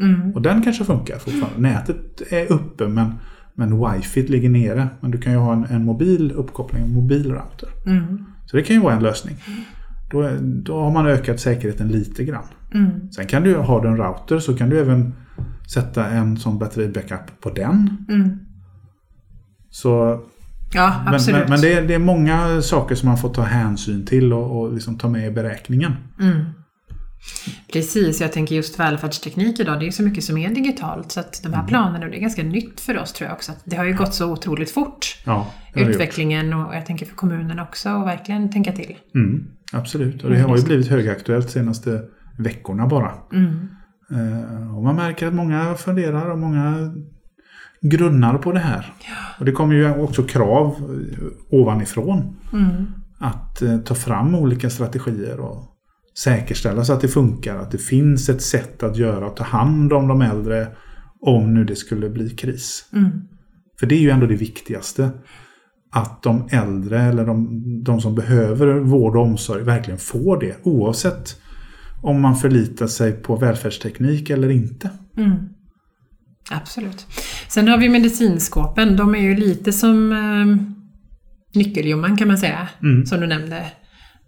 Mm. 0.00 0.32
Och 0.32 0.42
den 0.42 0.62
kanske 0.62 0.84
funkar 0.84 1.18
fortfarande. 1.18 1.60
Nätet 1.60 2.32
är 2.32 2.52
uppe 2.52 2.88
men, 2.88 3.14
men 3.54 3.84
wifi 3.84 4.22
ligger 4.22 4.48
nere. 4.48 4.88
Men 5.00 5.10
du 5.10 5.18
kan 5.18 5.32
ju 5.32 5.38
ha 5.38 5.52
en, 5.52 5.64
en 5.64 5.84
mobil 5.84 6.32
uppkoppling, 6.32 6.82
en 6.84 6.94
mobil 6.94 7.32
router. 7.32 7.68
Mm. 7.86 8.24
Så 8.46 8.56
det 8.56 8.62
kan 8.62 8.76
ju 8.76 8.82
vara 8.82 8.94
en 8.94 9.02
lösning. 9.02 9.36
Då, 10.12 10.30
då 10.40 10.80
har 10.80 10.90
man 10.90 11.06
ökat 11.06 11.40
säkerheten 11.40 11.88
lite 11.88 12.24
grann. 12.24 12.44
Mm. 12.74 13.12
Sen 13.12 13.26
kan 13.26 13.42
du 13.42 13.56
ha 13.56 13.82
du 13.82 13.88
en 13.88 13.96
router 13.96 14.38
så 14.38 14.56
kan 14.56 14.70
du 14.70 14.80
även 14.80 15.14
sätta 15.74 16.06
en 16.06 16.36
sån 16.36 16.58
batteribackup 16.58 17.40
på 17.40 17.50
den. 17.50 17.96
Mm. 18.08 18.38
Så, 19.70 20.20
Ja, 20.74 20.94
men 21.04 21.20
men, 21.26 21.50
men 21.50 21.60
det, 21.60 21.72
är, 21.72 21.82
det 21.82 21.94
är 21.94 21.98
många 21.98 22.62
saker 22.62 22.94
som 22.94 23.08
man 23.08 23.18
får 23.18 23.28
ta 23.28 23.42
hänsyn 23.42 24.06
till 24.06 24.32
och, 24.32 24.60
och 24.60 24.72
liksom 24.72 24.98
ta 24.98 25.08
med 25.08 25.26
i 25.26 25.30
beräkningen. 25.30 25.92
Mm. 26.20 26.44
Precis, 27.72 28.20
jag 28.20 28.32
tänker 28.32 28.54
just 28.54 28.80
välfärdsteknik 28.80 29.60
idag, 29.60 29.78
det 29.78 29.82
är 29.84 29.86
ju 29.86 29.92
så 29.92 30.02
mycket 30.02 30.24
som 30.24 30.38
är 30.38 30.50
digitalt 30.54 31.12
så 31.12 31.20
att 31.20 31.40
de 31.42 31.48
Mm. 31.48 31.60
här 31.60 31.68
planerna, 31.68 32.06
det 32.06 32.16
är 32.16 32.20
ganska 32.20 32.42
nytt 32.42 32.80
för 32.80 32.98
oss 32.98 33.12
tror 33.12 33.28
jag 33.28 33.34
också. 33.36 33.52
Det 33.64 33.76
har 33.76 33.84
ju 33.84 33.94
gått 33.94 34.14
så 34.14 34.32
otroligt 34.32 34.70
fort, 34.70 35.16
Ja, 35.24 35.46
det 35.74 35.80
gjort. 35.80 35.88
utvecklingen 35.90 36.52
och 36.52 36.74
jag 36.74 36.86
tänker 36.86 37.06
för 37.06 37.14
kommunen 37.16 37.58
också 37.58 37.90
och 37.90 38.06
verkligen 38.06 38.50
tänka 38.50 38.72
till. 38.72 38.96
Mm, 39.14 39.44
absolut, 39.72 40.24
och 40.24 40.30
det 40.30 40.40
har 40.40 40.56
ju 40.56 40.62
blivit 40.64 40.88
högaktuellt 40.88 41.50
senaste 41.50 42.02
veckorna 42.38 42.86
bara. 42.86 43.12
Mm. 43.32 43.68
Eh, 44.10 44.76
och 44.76 44.82
man 44.82 44.96
märker 44.96 45.26
att 45.26 45.34
många 45.34 45.74
funderar 45.74 46.30
och 46.30 46.38
många 46.38 46.94
grunnar 47.80 48.38
på 48.38 48.52
det 48.52 48.58
här. 48.58 48.92
Och 49.38 49.44
det 49.44 49.52
kommer 49.52 49.74
ju 49.74 49.90
också 49.94 50.22
krav 50.22 50.66
eh, 50.76 51.58
ovanifrån. 51.60 52.36
Mm. 52.52 52.86
Att 53.18 53.62
eh, 53.62 53.78
ta 53.78 53.94
fram 53.94 54.34
olika 54.34 54.70
strategier 54.70 55.40
och 55.40 55.68
säkerställa 56.18 56.84
så 56.84 56.92
att 56.92 57.00
det 57.00 57.08
funkar. 57.08 57.56
Att 57.56 57.70
det 57.70 57.78
finns 57.78 58.28
ett 58.28 58.42
sätt 58.42 58.82
att 58.82 58.96
göra 58.96 59.26
och 59.26 59.36
ta 59.36 59.44
hand 59.44 59.92
om 59.92 60.08
de 60.08 60.22
äldre 60.22 60.66
om 61.20 61.54
nu 61.54 61.64
det 61.64 61.76
skulle 61.76 62.10
bli 62.10 62.30
kris. 62.30 62.84
Mm. 62.92 63.10
För 63.80 63.86
det 63.86 63.94
är 63.94 64.00
ju 64.00 64.10
ändå 64.10 64.26
det 64.26 64.36
viktigaste. 64.36 65.10
Att 65.94 66.22
de 66.22 66.48
äldre 66.50 67.02
eller 67.02 67.26
de, 67.26 67.48
de 67.84 68.00
som 68.00 68.14
behöver 68.14 68.78
vård 68.78 69.16
och 69.16 69.22
omsorg 69.22 69.62
verkligen 69.62 69.98
får 69.98 70.40
det. 70.40 70.56
Oavsett 70.62 71.36
om 72.02 72.20
man 72.20 72.36
förlitar 72.36 72.86
sig 72.86 73.12
på 73.12 73.36
välfärdsteknik 73.36 74.30
eller 74.30 74.48
inte. 74.50 74.90
Mm. 75.16 75.36
Absolut. 76.50 77.06
Sen 77.48 77.68
har 77.68 77.78
vi 77.78 77.88
medicinskåpen, 77.88 78.96
de 78.96 79.14
är 79.14 79.18
ju 79.20 79.36
lite 79.36 79.72
som 79.72 80.12
eh, 80.12 80.56
nyckelgömman 81.58 82.16
kan 82.16 82.28
man 82.28 82.38
säga, 82.38 82.68
Mm. 82.82 83.06
som 83.06 83.20
du 83.20 83.26
nämnde. 83.26 83.64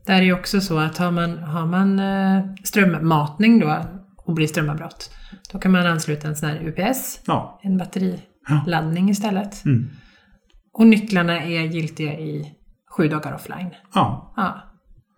Där 0.07 0.15
är 0.15 0.23
ju 0.23 0.33
också 0.33 0.61
så 0.61 0.79
att 0.79 0.99
har 0.99 1.11
man, 1.11 1.39
har 1.39 1.67
man 1.67 1.99
eh, 1.99 2.45
strömmatning 2.65 3.59
då 3.61 3.85
och 4.17 4.35
blir 4.35 4.47
strömavbrott, 4.47 5.11
då 5.53 5.59
kan 5.59 5.73
man 5.73 5.87
ansluta 5.87 6.29
en 6.29 6.37
sån 6.37 6.49
här 6.49 6.57
UPS, 6.69 7.21
Ja. 7.27 7.61
en 7.63 7.77
batteriladdning 7.79 9.11
istället. 9.11 9.65
Mm. 9.65 9.91
Och 10.73 10.87
nycklarna 10.87 11.43
är 11.43 11.61
giltiga 11.61 12.13
i 12.13 12.53
sju 12.97 13.09
dagar 13.09 13.35
offline. 13.35 13.71
Ja. 13.95 14.33
Ja. 14.37 14.61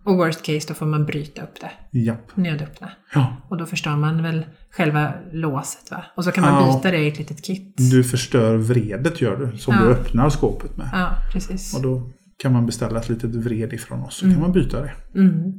Och 0.05 0.17
worst 0.17 0.43
case, 0.45 0.67
då 0.67 0.73
får 0.73 0.85
man 0.85 1.05
bryta 1.05 1.41
upp 1.41 1.59
det, 1.61 1.99
Japp. 1.99 2.37
nödöppna. 2.37 2.89
Ja. 3.13 3.35
Och 3.49 3.57
då 3.57 3.65
förstör 3.65 3.95
man 3.95 4.23
väl 4.23 4.45
själva 4.71 5.13
låset 5.31 5.91
va? 5.91 6.03
Och 6.15 6.23
så 6.23 6.31
kan 6.31 6.43
man 6.43 6.53
Ja. 6.67 6.75
byta 6.77 6.91
det 6.91 6.97
i 6.97 7.07
ett 7.07 7.17
litet 7.19 7.45
kit. 7.45 7.73
Du 7.91 8.03
förstör 8.03 8.55
vredet 8.57 9.21
gör 9.21 9.37
du. 9.37 9.57
Som 9.57 9.73
Ja. 9.73 9.81
du 9.81 9.91
öppnar 9.91 10.29
skåpet 10.29 10.77
med. 10.77 10.89
Ja, 10.93 11.09
precis. 11.31 11.75
Och 11.75 11.81
då 11.81 12.09
kan 12.41 12.53
man 12.53 12.65
beställa 12.65 12.99
ett 12.99 13.09
litet 13.09 13.35
vred 13.35 13.73
ifrån 13.73 14.01
oss 14.03 14.15
så 14.17 14.25
Mm. 14.25 14.35
kan 14.35 14.41
man 14.41 14.51
byta 14.51 14.81
det. 14.81 14.91
Mm. 15.15 15.53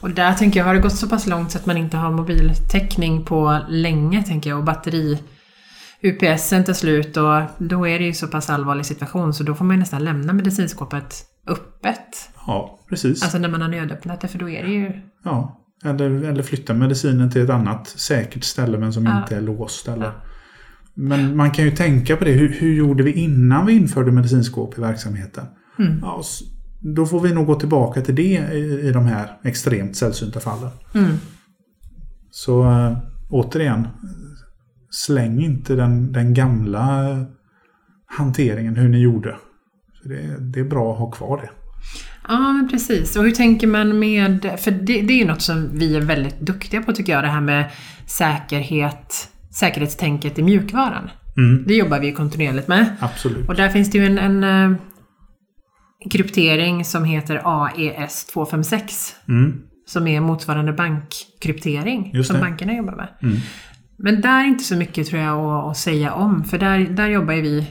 Och 0.00 0.10
där 0.10 0.34
tänker 0.34 0.60
jag, 0.60 0.66
har 0.66 0.74
det 0.74 0.80
gått 0.80 0.96
så 0.96 1.08
pass 1.08 1.26
långt 1.26 1.50
så 1.50 1.58
att 1.58 1.66
man 1.66 1.76
inte 1.76 1.96
har 1.96 2.10
mobiltäckning 2.10 3.24
på 3.24 3.60
länge, 3.68 4.22
tänker 4.22 4.50
jag, 4.50 4.58
och 4.58 4.64
batteri 4.64 5.18
UPSen 6.02 6.64
tar 6.64 6.72
slut 6.72 7.16
och 7.16 7.40
då 7.58 7.88
är 7.88 7.98
det 7.98 8.04
ju 8.04 8.12
så 8.12 8.26
pass 8.26 8.50
allvarlig 8.50 8.86
situation 8.86 9.34
så 9.34 9.42
då 9.44 9.54
får 9.54 9.64
man 9.64 9.78
nästan 9.78 10.04
lämna 10.04 10.32
medicinskåpet 10.32 11.14
öppet. 11.46 12.30
Ja, 12.46 12.78
precis. 12.88 13.22
Alltså 13.22 13.38
när 13.38 13.48
man 13.48 13.62
har 13.62 13.68
nödöppnat 13.68 14.20
det, 14.20 14.28
för 14.28 14.38
då 14.38 14.48
är 14.50 14.62
det 14.62 14.70
ju... 14.72 14.92
Ja, 15.24 15.60
eller, 15.84 16.10
eller 16.10 16.42
flytta 16.42 16.74
medicinen 16.74 17.30
till 17.30 17.42
ett 17.42 17.50
annat 17.50 17.88
säkert 17.88 18.44
ställe 18.44 18.78
men 18.78 18.92
som 18.92 19.04
Ja. 19.06 19.18
inte 19.22 19.36
är 19.36 19.40
låst. 19.40 19.88
Eller. 19.88 20.04
Ja. 20.04 20.12
Men 20.94 21.36
man 21.36 21.50
kan 21.50 21.64
ju 21.64 21.70
tänka 21.70 22.16
på 22.16 22.24
det. 22.24 22.32
Hur, 22.32 22.48
hur 22.48 22.74
gjorde 22.74 23.02
vi 23.02 23.12
innan 23.12 23.66
vi 23.66 23.72
införde 23.72 24.12
medicinskåp 24.12 24.78
i 24.78 24.80
verksamheten? 24.80 25.44
Mm. 25.78 25.98
Ja, 26.02 26.22
då 26.80 27.06
får 27.06 27.20
vi 27.20 27.34
nog 27.34 27.46
gå 27.46 27.54
tillbaka 27.54 28.00
till 28.00 28.14
det 28.14 28.22
i, 28.52 28.80
i 28.88 28.92
de 28.92 29.06
här 29.06 29.38
extremt 29.44 29.96
sällsynta 29.96 30.40
fallen. 30.40 30.70
Mm. 30.94 31.16
Så 32.30 32.62
äh, 32.64 32.98
återigen, 33.30 33.88
släng 34.90 35.40
inte 35.44 35.74
den, 35.74 36.12
den 36.12 36.34
gamla 36.34 37.16
hanteringen 38.06 38.76
hur 38.76 38.88
ni 38.88 38.98
gjorde. 38.98 39.36
För 40.02 40.08
det, 40.08 40.36
det 40.52 40.60
är 40.60 40.64
bra 40.64 40.92
att 40.92 40.98
ha 40.98 41.10
kvar 41.10 41.36
det. 41.36 41.50
Ja, 42.28 42.52
men 42.52 42.68
precis. 42.68 43.16
Och 43.16 43.24
hur 43.24 43.30
tänker 43.32 43.66
man 43.66 43.98
med... 43.98 44.54
För 44.58 44.70
det, 44.70 45.02
det 45.02 45.12
är 45.14 45.18
ju 45.18 45.24
något 45.26 45.42
som 45.42 45.68
vi 45.72 45.96
är 45.96 46.00
väldigt 46.00 46.40
duktiga 46.40 46.82
på 46.82 46.92
tycker 46.92 47.12
jag, 47.12 47.24
det 47.24 47.28
här 47.28 47.40
med 47.40 47.70
säkerhet, 48.06 49.28
säkerhetstänket 49.50 50.38
i 50.38 50.42
mjukvaran. 50.42 51.10
Mm, 51.36 51.64
Det 51.66 51.74
jobbar 51.74 52.00
vi 52.00 52.12
kontinuerligt 52.12 52.68
med. 52.68 52.96
absolut. 53.00 53.48
Och 53.48 53.54
där 53.54 53.68
finns 53.68 53.90
det 53.90 53.98
ju 53.98 54.06
en, 54.06 54.18
en 54.18 54.44
eh, 54.72 54.78
kryptering 56.10 56.84
som 56.84 57.04
heter 57.04 57.40
AES 57.44 58.24
256 58.24 59.14
Mm, 59.28 59.62
som 59.86 60.06
är 60.06 60.20
motsvarande 60.20 60.72
bankkryptering 60.72 62.24
som 62.24 62.40
bankerna 62.40 62.74
jobbar 62.74 62.96
med. 62.96 63.08
mm. 63.22 63.36
Men 63.96 64.20
där 64.20 64.40
är 64.40 64.44
inte 64.44 64.64
så 64.64 64.76
mycket 64.76 65.06
tror 65.06 65.22
jag 65.22 65.38
att, 65.38 65.70
att 65.70 65.76
säga 65.76 66.12
om, 66.12 66.44
för 66.44 66.58
där, 66.58 66.78
där 66.78 67.08
jobbar 67.08 67.34
vi 67.34 67.66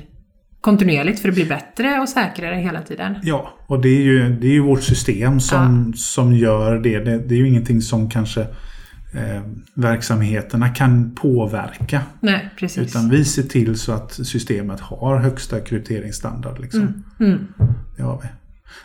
kontinuerligt 0.62 1.20
för 1.20 1.30
att 1.30 1.36
bli 1.36 1.46
bättre 1.46 2.00
och 2.00 2.10
säkrare 2.10 2.56
hela 2.56 2.82
tiden. 2.82 3.16
Ja, 3.24 3.54
och 3.68 3.82
det 3.82 3.90
är 3.90 4.02
ju, 4.02 4.30
det 4.40 4.48
är 4.48 4.52
ju 4.52 4.60
vårt 4.60 4.84
system 4.84 5.40
som, 5.40 5.94
som 5.96 6.34
gör 6.34 6.80
det. 6.80 7.00
det. 7.00 7.18
Det 7.18 7.36
är 7.36 7.40
ju 7.40 7.48
ingenting 7.48 7.82
som 7.82 8.10
kanske 8.10 8.42
eh, 8.42 9.42
verksamheterna 9.76 10.70
kan 10.70 11.16
påverka. 11.16 12.02
Nej, 12.20 12.50
precis. 12.60 12.90
Utan 12.90 13.10
vi 13.10 13.26
ser 13.26 13.44
till 13.44 13.80
så 13.80 13.92
att 13.92 14.14
systemet 14.14 14.80
har 14.80 15.18
högsta 15.18 15.60
krypteringsstandard. 15.60 16.60
Liksom. 16.60 17.04
Mm, 17.20 17.32
mm. 17.60 17.74
Det 17.98 18.04
har 18.04 18.20
vi. 18.22 18.28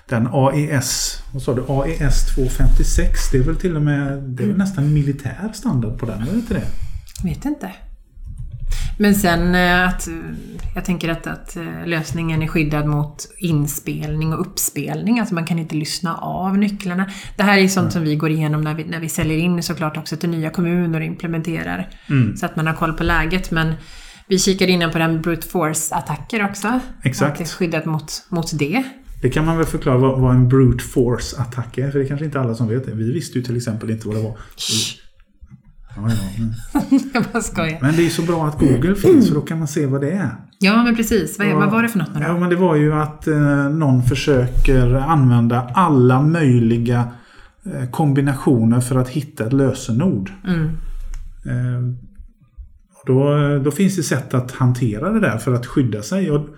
Den 0.09 0.29
AES, 0.33 1.23
vad 1.33 1.43
sa 1.43 1.55
du? 1.55 1.65
AES 1.69 2.35
256, 2.35 3.31
det 3.33 3.38
är 3.38 3.43
väl 3.43 3.57
till 3.57 3.77
och 3.77 3.83
med 3.83 4.23
det 4.23 4.43
är 4.43 4.47
väl 4.47 4.57
nästan 4.57 4.93
militär 4.93 5.50
standard 5.55 5.99
på 5.99 6.07
den, 6.07 6.23
är 6.23 6.27
det 6.27 6.33
inte 6.33 6.55
det? 6.55 6.67
Vet 7.25 7.45
inte. 7.45 7.73
Men 8.99 9.15
sen 9.15 9.55
eh, 9.55 9.88
att, 9.88 10.09
jag 10.75 10.85
tänker 10.85 11.09
att, 11.09 11.27
att 11.27 11.57
eh, 11.57 11.87
lösningen 11.87 12.43
är 12.43 12.47
skyddad 12.47 12.87
mot 12.87 13.29
inspelning 13.38 14.33
och 14.33 14.41
uppspelning. 14.41 15.21
Alltså 15.21 15.35
man 15.35 15.45
kan 15.45 15.59
inte 15.59 15.75
lyssna 15.75 16.17
av 16.17 16.59
nycklarna. 16.59 17.11
Det 17.37 17.43
här 17.43 17.59
är 17.59 17.69
sånt 17.69 17.93
som 17.93 18.03
vi 18.03 18.17
går 18.17 18.31
igenom 18.31 18.61
när 18.61 18.75
vi, 18.75 18.85
när 18.85 19.00
vi 19.00 19.09
säljer 19.09 19.38
in 19.38 19.62
såklart 19.62 19.97
också 19.97 20.17
till 20.17 20.29
nya 20.29 20.50
kommuner 20.50 21.00
och 21.00 21.07
implementerar. 21.07 21.88
Mm. 22.11 22.37
Så 22.37 22.47
att 22.47 22.57
man 22.57 22.67
har 22.67 22.75
koll 22.75 22.93
på 22.93 23.05
läget. 23.05 23.50
Men 23.50 23.75
vi 24.28 24.38
kikar 24.38 24.66
innan 24.66 24.90
på 24.90 24.99
den 24.99 25.23
brute 25.23 25.49
force-attacker 25.49 26.44
också. 26.50 26.80
Exakt. 27.02 27.32
Att 27.32 27.38
det 27.38 27.44
är 27.44 27.47
skyddat 27.47 27.85
mot, 27.85 28.12
mot 28.28 28.58
det. 28.58 28.82
Det 29.23 29.30
kan 29.30 29.47
man 29.47 29.56
väl 29.56 29.66
förklara 29.66 29.97
vad, 29.99 30.20
vad 30.20 30.35
en 30.35 30.49
brute 30.49 30.85
force-attack 30.85 31.78
är, 31.78 31.90
för 31.90 31.99
det 31.99 32.04
är 32.04 32.08
kanske 32.08 32.25
inte 32.25 32.40
alla 32.40 32.54
som 32.54 32.68
vet 32.68 32.87
det. 32.87 32.92
Vi 32.94 33.12
visste 33.12 33.38
ju 33.38 33.44
till 33.44 33.56
exempel 33.56 33.90
inte 33.90 34.08
vad 34.08 34.16
det 34.16 34.23
var. 34.23 34.38
Ja, 35.97 36.11
ja, 36.11 36.16
men, 36.73 37.00
jag 37.14 37.25
bara 37.32 37.42
skojar. 37.42 37.78
men 37.82 37.97
det 37.97 38.06
är 38.06 38.11
så 38.11 38.23
bra 38.23 38.47
att 38.47 38.58
Google 38.58 38.94
finns, 38.94 39.28
för 39.28 39.35
då 39.35 39.40
kan 39.40 39.58
man 39.58 39.68
se 39.68 39.87
vad 39.87 40.00
det 40.00 40.11
är. 40.11 40.30
Ja, 40.58 40.82
men 40.82 40.97
precis. 40.97 41.38
Vad, 41.38 41.49
vad 41.54 41.70
var 41.70 41.82
det 41.82 41.88
för 41.88 41.99
något 41.99 42.14
nu 42.14 42.20
Ja, 42.23 42.32
då? 42.32 42.38
men 42.38 42.50
det 42.50 42.56
var 42.56 42.76
ju 42.76 42.92
att 42.94 43.26
eh, 43.26 43.68
någon 43.70 44.02
försöker 44.02 44.94
använda 44.94 45.70
alla 45.75 46.23
möjliga 46.23 47.08
eh, 47.75 47.90
kombinationer 47.90 48.80
för 48.80 48.99
att 48.99 49.08
hitta 49.08 49.47
ett 49.47 49.52
lösenord. 49.52 50.30
Mm. 50.47 50.64
Eh, 51.44 52.08
då, 53.09 53.59
då 53.65 53.71
finns 53.71 53.97
det 53.97 54.03
sätt 54.03 54.35
att 54.35 54.50
hantera 54.50 55.12
det 55.12 55.21
där 55.21 55.38
för 55.38 55.55
att 55.55 55.67
skydda 55.67 56.03
sig. 56.03 56.31
Och 56.31 56.49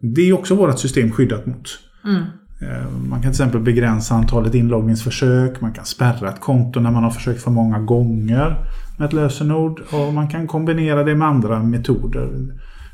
det 0.00 0.28
är 0.28 0.32
också 0.32 0.54
vårt 0.54 0.78
system 0.78 1.12
skyddat 1.12 1.46
mot. 1.46 1.78
Mm. 2.04 2.22
Eh, 2.62 2.90
Man 2.90 3.10
kan 3.10 3.20
till 3.20 3.30
exempel 3.30 3.60
begränsa 3.60 4.14
antalet 4.14 4.54
inloggningsförsök. 4.54 5.60
Man 5.60 5.72
kan 5.72 5.84
spärra 5.84 6.28
ett 6.28 6.40
konto 6.40 6.80
när 6.80 6.90
man 6.90 7.04
har 7.04 7.10
försökt 7.10 7.42
för 7.42 7.50
många 7.50 7.78
gånger 7.78 8.56
med 8.98 9.06
ett 9.06 9.12
lösenord. 9.12 9.80
Och 9.92 10.14
man 10.14 10.28
kan 10.28 10.46
kombinera 10.46 11.04
det 11.04 11.14
med 11.14 11.28
andra 11.28 11.62
metoder. 11.62 12.28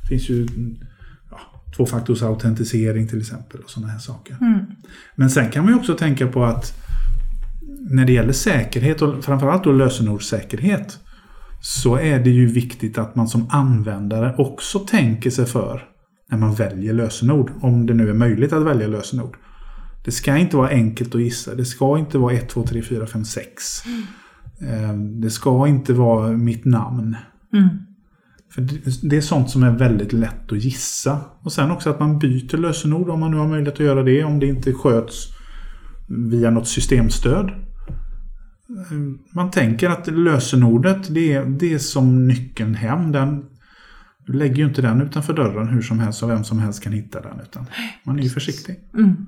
Det 0.03 0.09
finns 0.09 0.31
ju 0.31 0.47
ja, 1.31 1.39
tvåfaktorsautentisering 1.77 3.09
till 3.09 3.19
exempel 3.19 3.61
och 3.61 3.71
sådana 3.71 3.93
här 3.93 3.99
saker. 3.99 4.37
Mm. 4.41 4.61
Men 5.17 5.31
sen 5.31 5.51
kan 5.51 5.65
man 5.65 5.73
ju 5.73 5.79
också 5.79 5.95
tänka 5.95 6.27
på 6.27 6.45
att 6.45 6.75
när 7.91 8.05
det 8.05 8.13
gäller 8.13 8.33
säkerhet 8.33 9.03
och 9.03 9.25
framförallt 9.25 9.65
då 9.65 9.73
lösenordssäkerhet 9.73 10.99
så 11.61 11.97
är 11.97 12.21
det 12.25 12.31
ju 12.31 12.47
viktigt 12.47 12.99
att 12.99 13.17
man 13.17 13.29
som 13.29 13.47
användare 13.51 14.35
också 14.39 14.79
tänker 14.79 15.31
sig 15.31 15.47
för 15.47 15.83
när 16.31 16.39
man 16.39 16.55
väljer 16.55 16.93
lösenord. 16.93 17.51
Om 17.61 17.87
det 17.87 17.95
nu 17.95 18.09
är 18.11 18.15
möjligt 18.15 18.53
att 18.53 18.63
välja 18.67 18.87
lösenord. 18.89 19.37
Det 20.05 20.11
ska 20.13 20.37
inte 20.37 20.57
vara 20.57 20.69
enkelt 20.69 21.15
att 21.15 21.21
gissa. 21.21 21.55
Det 21.55 21.65
ska 21.65 21.99
inte 21.99 22.19
vara 22.19 22.33
1, 22.35 22.49
2, 22.49 22.63
3, 22.63 22.83
4, 22.83 23.07
5, 23.07 23.25
6. 23.25 23.83
Eh, 24.61 24.93
Det 25.23 25.31
ska 25.31 25.67
inte 25.69 25.93
vara 25.93 26.33
mitt 26.33 26.65
namn. 26.65 27.17
Mm. 27.53 27.69
För 28.55 28.63
det- 28.63 29.09
det 29.11 29.17
är 29.17 29.21
sånt 29.21 29.51
som 29.51 29.63
är 29.63 29.71
väldigt 29.79 30.13
lätt 30.13 30.53
att 30.53 30.65
gissa. 30.65 31.21
Och 31.43 31.53
sen 31.53 31.71
också 31.71 31.91
att 31.91 32.01
man 32.01 32.19
byter 32.19 32.57
lösenord 32.57 33.09
om 33.11 33.21
man 33.21 33.31
nu 33.31 33.37
har 33.37 33.49
möjlighet 33.49 33.75
att 33.75 33.87
göra 33.87 34.03
det. 34.03 34.25
Om 34.25 34.39
det 34.39 34.47
inte 34.47 34.73
sköts 34.73 35.15
via 36.31 36.51
något 36.51 36.69
systemstöd. 36.69 37.51
Man 39.35 39.51
tänker 39.51 39.91
att 39.91 40.07
lösenordet 40.07 41.15
det 41.15 41.33
är, 41.33 41.45
det 41.45 41.75
är 41.75 41.79
som 41.79 42.29
nyckeln 42.29 42.75
hem. 42.75 43.13
Den, 43.13 43.45
du 44.27 44.33
lägger 44.33 44.57
ju 44.57 44.65
inte 44.65 44.83
den 44.83 45.03
utanför 45.03 45.33
dörren 45.33 45.69
hur 45.69 45.83
som 45.83 45.99
helst 45.99 46.23
och 46.23 46.31
vem 46.31 46.45
som 46.45 46.59
helst 46.59 46.83
kan 46.83 46.93
hitta 46.93 47.21
den. 47.21 47.41
Utan 47.41 47.67
man 48.05 48.19
är 48.19 48.23
ju 48.23 48.31
försiktig. 48.31 48.77
Mm. 48.95 49.27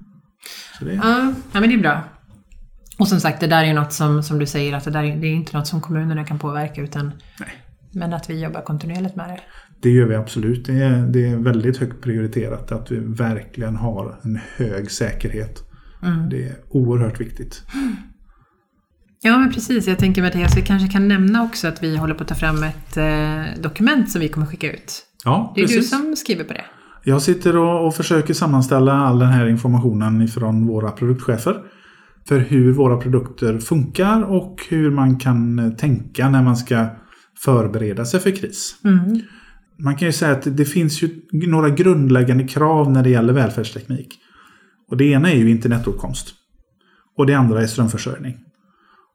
Det, 0.80 0.94
Ja, 0.94 1.34
men 1.52 1.62
det 1.62 1.74
är 1.74 1.78
bra. 1.78 2.02
Och 2.98 3.08
som 3.08 3.20
sagt, 3.20 3.40
det 3.40 3.46
där 3.46 3.62
är 3.62 3.66
ju 3.66 3.72
något 3.72 3.92
som, 3.92 4.22
som 4.22 4.38
du 4.38 4.46
säger, 4.46 4.76
att 4.76 4.84
det, 4.84 4.90
där 4.90 5.02
är, 5.02 5.16
det 5.16 5.26
är 5.26 5.32
inte 5.32 5.56
något 5.56 5.66
som 5.66 5.80
kommunerna 5.80 6.24
kan 6.24 6.38
påverka, 6.38 6.80
utan 6.80 7.12
Nej. 7.40 7.48
men 7.92 8.14
att 8.14 8.30
vi 8.30 8.42
jobbar 8.42 8.60
kontinuerligt 8.60 9.16
med 9.16 9.28
det. 9.28 9.40
det 9.82 9.90
gör 9.90 10.06
vi 10.06 10.14
absolut. 10.14 10.66
Det 10.66 10.82
är, 10.82 11.06
det 11.06 11.26
är 11.28 11.36
väldigt 11.36 11.76
högt 11.76 12.02
prioriterat 12.02 12.72
att 12.72 12.90
vi 12.90 12.98
verkligen 12.98 13.76
har 13.76 14.20
en 14.22 14.40
hög 14.56 14.90
säkerhet. 14.90 15.62
Mm. 16.02 16.28
Det 16.28 16.48
är 16.48 16.56
oerhört 16.68 17.20
viktigt. 17.20 17.62
Ja, 19.22 19.38
men 19.38 19.52
precis. 19.52 19.86
Jag 19.86 19.98
tänker 19.98 20.22
Mattias, 20.22 20.56
vi 20.56 20.62
kanske 20.62 20.88
kan 20.88 21.08
nämna 21.08 21.42
också 21.42 21.68
att 21.68 21.82
vi 21.82 21.96
håller 21.96 22.14
på 22.14 22.22
att 22.22 22.28
ta 22.28 22.34
fram 22.34 22.62
ett 22.62 22.96
eh, 22.96 23.62
dokument 23.62 24.10
som 24.10 24.20
vi 24.20 24.28
kommer 24.28 24.46
skicka 24.46 24.72
ut. 24.72 25.02
Ja, 25.24 25.52
Det 25.54 25.60
är 25.60 25.66
precis. 25.66 25.90
du 25.90 25.96
som 25.96 26.16
skriver 26.16 26.44
på 26.44 26.52
det. 26.52 26.64
Jag 27.04 27.22
sitter 27.22 27.56
och, 27.56 27.86
och 27.86 27.94
försöker 27.94 28.34
sammanställa 28.34 28.92
all 28.92 29.18
den 29.18 29.28
här 29.28 29.46
informationen 29.46 30.22
ifrån 30.22 30.66
våra 30.66 30.90
produktchefer. 30.90 31.56
För 32.28 32.38
hur 32.38 32.72
våra 32.72 32.96
produkter 32.96 33.58
funkar 33.58 34.22
och 34.22 34.60
hur 34.68 34.90
man 34.90 35.18
kan 35.18 35.58
eh, 35.58 35.70
tänka 35.70 36.28
när 36.28 36.42
man 36.42 36.56
ska 36.56 36.86
förbereda 37.38 38.04
sig 38.04 38.20
för 38.20 38.30
kris. 38.30 38.76
Mm. 38.84 39.20
Man 39.78 39.96
kan 39.96 40.08
ju 40.08 40.12
säga 40.12 40.32
att 40.32 40.56
det 40.56 40.64
finns 40.64 41.02
ju 41.02 41.08
några 41.32 41.70
grundläggande 41.70 42.48
krav 42.48 42.90
när 42.90 43.02
det 43.02 43.10
gäller 43.10 43.32
välfärdsteknik. 43.32 44.08
Och 44.90 44.96
det 44.96 45.04
ena 45.04 45.32
är 45.32 45.36
ju 45.36 45.50
internetåtkomst. 45.50 46.34
Och 47.16 47.26
det 47.26 47.34
andra 47.34 47.62
är 47.62 47.66
strömförsörjning. 47.66 48.36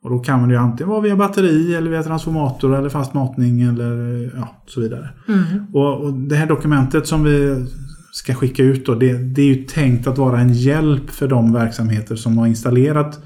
Och 0.03 0.09
då 0.09 0.19
kan 0.19 0.41
man 0.41 0.49
ju 0.49 0.55
antingen 0.55 0.89
vara 0.89 1.01
via 1.01 1.15
batteri 1.15 1.75
eller 1.75 1.91
via 1.91 2.03
transformator 2.03 2.75
eller 2.75 2.89
fast 2.89 3.13
matning 3.13 3.61
eller 3.61 4.31
ja, 4.35 4.55
så 4.67 4.81
vidare. 4.81 5.09
Mm. 5.27 5.43
Och, 5.73 6.01
och 6.01 6.13
det 6.13 6.35
här 6.35 6.47
dokumentet 6.47 7.07
som 7.07 7.23
vi 7.23 7.65
ska 8.11 8.33
skicka 8.33 8.63
ut 8.63 8.85
då, 8.85 8.95
det, 8.95 9.13
det 9.13 9.41
är 9.41 9.45
ju 9.45 9.63
tänkt 9.63 10.07
att 10.07 10.17
vara 10.17 10.39
en 10.39 10.53
hjälp 10.53 11.09
för 11.09 11.27
de 11.27 11.53
verksamheter 11.53 12.15
som 12.15 12.37
har 12.37 12.47
installerat 12.47 13.19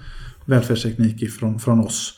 välfärdsteknik 0.45 1.21
ifrån, 1.21 1.59
från 1.59 1.79
oss. 1.79 2.13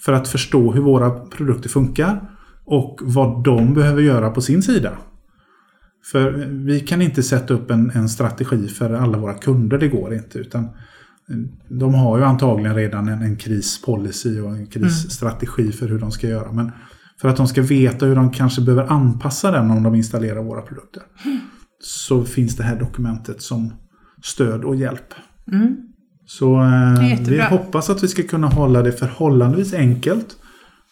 För 0.00 0.12
att 0.12 0.28
förstå 0.28 0.72
hur 0.72 0.82
våra 0.82 1.10
produkter 1.10 1.68
funkar 1.68 2.30
och 2.64 3.00
vad 3.02 3.44
de 3.44 3.74
behöver 3.74 4.02
göra 4.02 4.30
på 4.30 4.40
sin 4.40 4.62
sida. 4.62 4.92
För 6.12 6.30
vi 6.50 6.80
kan 6.80 7.02
inte 7.02 7.22
sätta 7.22 7.54
upp 7.54 7.70
en, 7.70 7.90
en 7.90 8.08
strategi 8.08 8.68
för 8.68 8.94
alla 8.94 9.18
våra 9.18 9.34
kunder, 9.34 9.78
det 9.78 9.88
går 9.88 10.14
inte. 10.14 10.38
Utan 10.38 10.68
de 11.68 11.94
har 11.94 12.18
ju 12.18 12.24
antagligen 12.24 12.74
redan 12.74 13.08
en, 13.08 13.22
en 13.22 13.36
krispolicy 13.36 14.40
och 14.40 14.50
en 14.50 14.66
krisstrategi 14.66 15.72
för 15.72 15.88
hur 15.88 15.98
de 15.98 16.12
ska 16.12 16.28
göra. 16.28 16.52
Men 16.52 16.72
för 17.20 17.28
att 17.28 17.36
de 17.36 17.46
ska 17.48 17.62
veta 17.62 18.06
hur 18.06 18.14
de 18.14 18.30
kanske 18.30 18.62
behöver 18.62 18.92
anpassa 18.92 19.50
den 19.50 19.70
om 19.70 19.82
de 19.82 19.94
installerar 19.94 20.42
våra 20.42 20.62
produkter. 20.62 21.02
Så 21.80 22.24
finns 22.24 22.56
det 22.56 22.62
här 22.62 22.78
dokumentet 22.78 23.42
som, 23.42 23.72
stöd 24.22 24.64
och 24.64 24.76
hjälp. 24.76 25.14
Mm. 25.52 25.76
Så 26.26 26.62
eh, 26.62 27.20
vi 27.28 27.42
hoppas 27.42 27.90
att 27.90 28.02
vi 28.02 28.08
ska 28.08 28.22
kunna 28.22 28.46
hålla 28.46 28.82
det 28.82 28.92
förhållandevis 28.92 29.74
enkelt. 29.74 30.36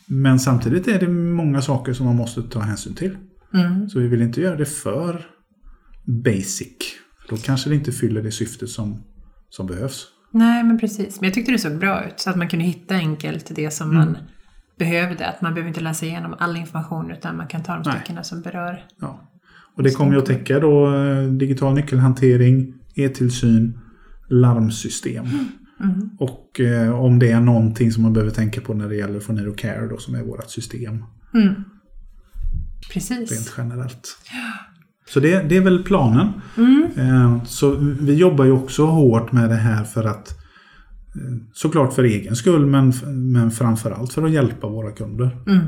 Men 0.07 0.39
samtidigt 0.39 0.89
är 0.89 1.01
det 1.01 1.09
många 1.09 1.63
saker 1.63 1.93
som 1.93 2.07
man 2.07 2.17
måste 2.17 2.43
ta 2.43 2.61
hänsyn 2.61 2.95
till. 2.95 3.17
Mm. 3.55 3.89
Så 3.89 3.99
vi 3.99 4.09
vill 4.09 4.23
inte 4.23 4.41
göra 4.41 4.57
det 4.57 4.67
för 4.67 5.27
basic. 6.05 6.77
Då 7.29 7.37
kanske 7.37 7.71
det 7.71 7.77
inte 7.77 7.93
fyller 7.93 8.23
det 8.23 8.33
syftet 8.33 8.69
som, 8.69 9.03
som 9.51 9.67
behövs. 9.67 10.07
Nej, 10.35 10.65
men 10.65 10.79
precis. 10.79 11.21
Men 11.21 11.29
jag 11.29 11.35
tyckte 11.35 11.53
det 11.53 11.59
såg 11.59 11.79
bra 11.79 12.05
ut. 12.05 12.21
Så 12.21 12.31
att 12.31 12.37
man 12.37 12.49
kunde 12.49 12.65
hitta 12.65 12.95
enkelt 12.95 13.53
det 13.55 13.71
som 13.71 13.91
Mm. 13.91 13.99
man 14.05 14.17
behövde. 14.79 15.27
Att 15.27 15.41
man 15.41 15.55
behöver 15.55 15.69
inte 15.69 15.81
läsa 15.81 16.07
igenom 16.07 16.35
all 16.39 16.57
information 16.57 17.11
utan 17.11 17.37
man 17.37 17.47
kan 17.47 17.63
ta 17.63 17.73
de 17.75 17.83
Nej. 17.87 17.95
styckena 17.97 18.23
som 18.23 18.43
berör. 18.43 18.85
Ja. 19.01 19.31
Och 19.77 19.83
det 19.83 19.91
kommer 19.91 20.13
ju 20.13 20.19
att 20.19 20.27
täcka 20.27 20.61
då 20.61 20.95
eh, 20.97 21.23
digital 21.25 21.75
nyckelhantering, 21.75 22.75
e-tillsyn, 22.95 23.79
larmsystem. 24.29 25.27
Mm. 25.81 26.11
Och 26.19 26.61
eh, 26.61 27.01
om 27.01 27.19
det 27.19 27.31
är 27.31 27.41
någonting 27.41 27.93
som 27.93 28.03
man 28.03 28.13
behöver 28.13 28.33
tänka 28.33 28.61
på 28.61 28.75
när 28.75 28.89
det 28.89 28.97
gäller 28.97 29.21
Fonero 29.21 29.53
Care 29.55 29.87
då, 29.87 29.97
som 29.99 30.15
är 30.15 30.23
vårt 30.23 30.51
system 30.51 31.05
Mm. 31.35 31.47
rent 31.55 31.65
Precis. 32.93 33.55
generellt. 33.59 34.19
Så 35.15 35.21
det, 35.21 35.49
det 35.49 35.57
är 35.57 35.61
väl 35.61 35.83
planen. 35.83 36.29
Mm. 36.57 36.91
Eh, 36.97 37.45
Så 37.45 37.71
vi 38.01 38.15
jobbar 38.15 38.45
ju 38.45 38.53
också 38.53 38.85
hårt 38.85 39.33
med 39.33 39.49
det 39.49 39.55
här 39.55 39.85
för 39.85 40.05
att 40.05 40.29
eh, 41.15 41.37
såklart 41.53 41.93
för 41.93 42.05
egen 42.05 42.37
skull 42.37 42.67
men, 42.67 42.93
men 43.33 43.51
framförallt 43.51 44.13
för 44.13 44.23
att 44.23 44.31
hjälpa 44.31 44.69
våra 44.69 44.93
kunder. 44.93 45.39
Mm. 45.47 45.61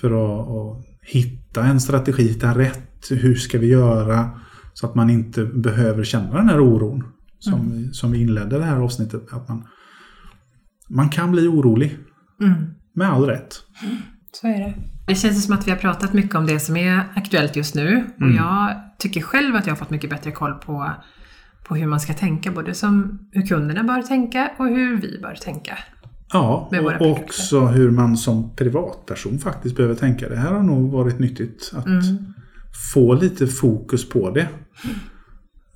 För 0.00 0.10
att, 0.10 0.48
att 0.48 0.86
hitta 1.00 1.64
en 1.64 1.80
strategi, 1.80 2.22
hitta 2.22 2.58
rätt. 2.58 3.10
Hur 3.10 3.34
ska 3.34 3.58
vi 3.58 3.66
göra? 3.66 4.30
Så 4.74 4.86
att 4.86 4.94
man 4.94 5.10
inte 5.10 5.44
behöver 5.44 6.04
känna 6.04 6.36
den 6.36 6.48
här 6.48 6.60
oron. 6.60 7.04
Som, 7.38 7.70
vi, 7.72 7.92
som 7.92 8.12
vi 8.12 8.20
inledde 8.20 8.58
det 8.58 8.64
här 8.64 8.76
avsnittet 8.76 9.32
med. 9.32 9.40
Att 9.40 9.48
man, 9.48 9.64
man 10.88 11.08
kan 11.08 11.32
bli 11.32 11.48
orolig. 11.48 11.98
Mm. 12.40 12.54
Med 12.94 13.08
all 13.08 13.26
rätt. 13.26 13.54
Så 14.32 14.46
är 14.46 14.58
det. 14.58 14.74
Det 15.06 15.14
känns 15.14 15.44
som 15.44 15.54
att 15.54 15.66
vi 15.66 15.70
har 15.70 15.78
pratat 15.78 16.12
mycket 16.12 16.34
om 16.34 16.46
det 16.46 16.60
som 16.60 16.76
är 16.76 17.02
aktuellt 17.14 17.56
just 17.56 17.74
nu. 17.74 18.04
Och 18.16 18.22
Mm. 18.22 18.36
jag 18.36 18.74
tycker 18.98 19.20
själv 19.20 19.56
att 19.56 19.66
jag 19.66 19.72
har 19.74 19.78
fått 19.78 19.90
mycket 19.90 20.10
bättre 20.10 20.30
koll 20.32 20.54
på, 20.54 20.92
på 21.68 21.74
hur 21.74 21.86
man 21.86 22.00
ska 22.00 22.12
tänka. 22.14 22.52
Både 22.52 22.74
som 22.74 23.18
hur 23.32 23.46
kunderna 23.46 23.82
bör 23.84 24.02
tänka 24.02 24.50
och 24.58 24.66
hur 24.68 24.96
vi 24.96 25.18
bör 25.22 25.34
tänka. 25.34 25.78
Ja, 26.32 26.68
Med 26.72 26.82
våra 26.82 26.92
och 26.94 26.98
produkter. 26.98 27.24
också 27.24 27.66
hur 27.66 27.90
man 27.90 28.16
som 28.16 28.56
privatperson 28.56 29.38
faktiskt 29.38 29.76
behöver 29.76 29.94
tänka. 29.94 30.28
Det 30.28 30.36
här 30.36 30.52
har 30.52 30.62
nog 30.62 30.90
varit 30.92 31.18
nyttigt 31.18 31.72
att 31.76 31.86
Mm. 31.86 32.02
få 32.94 33.14
lite 33.14 33.46
fokus 33.46 34.08
på 34.08 34.30
det. 34.30 34.48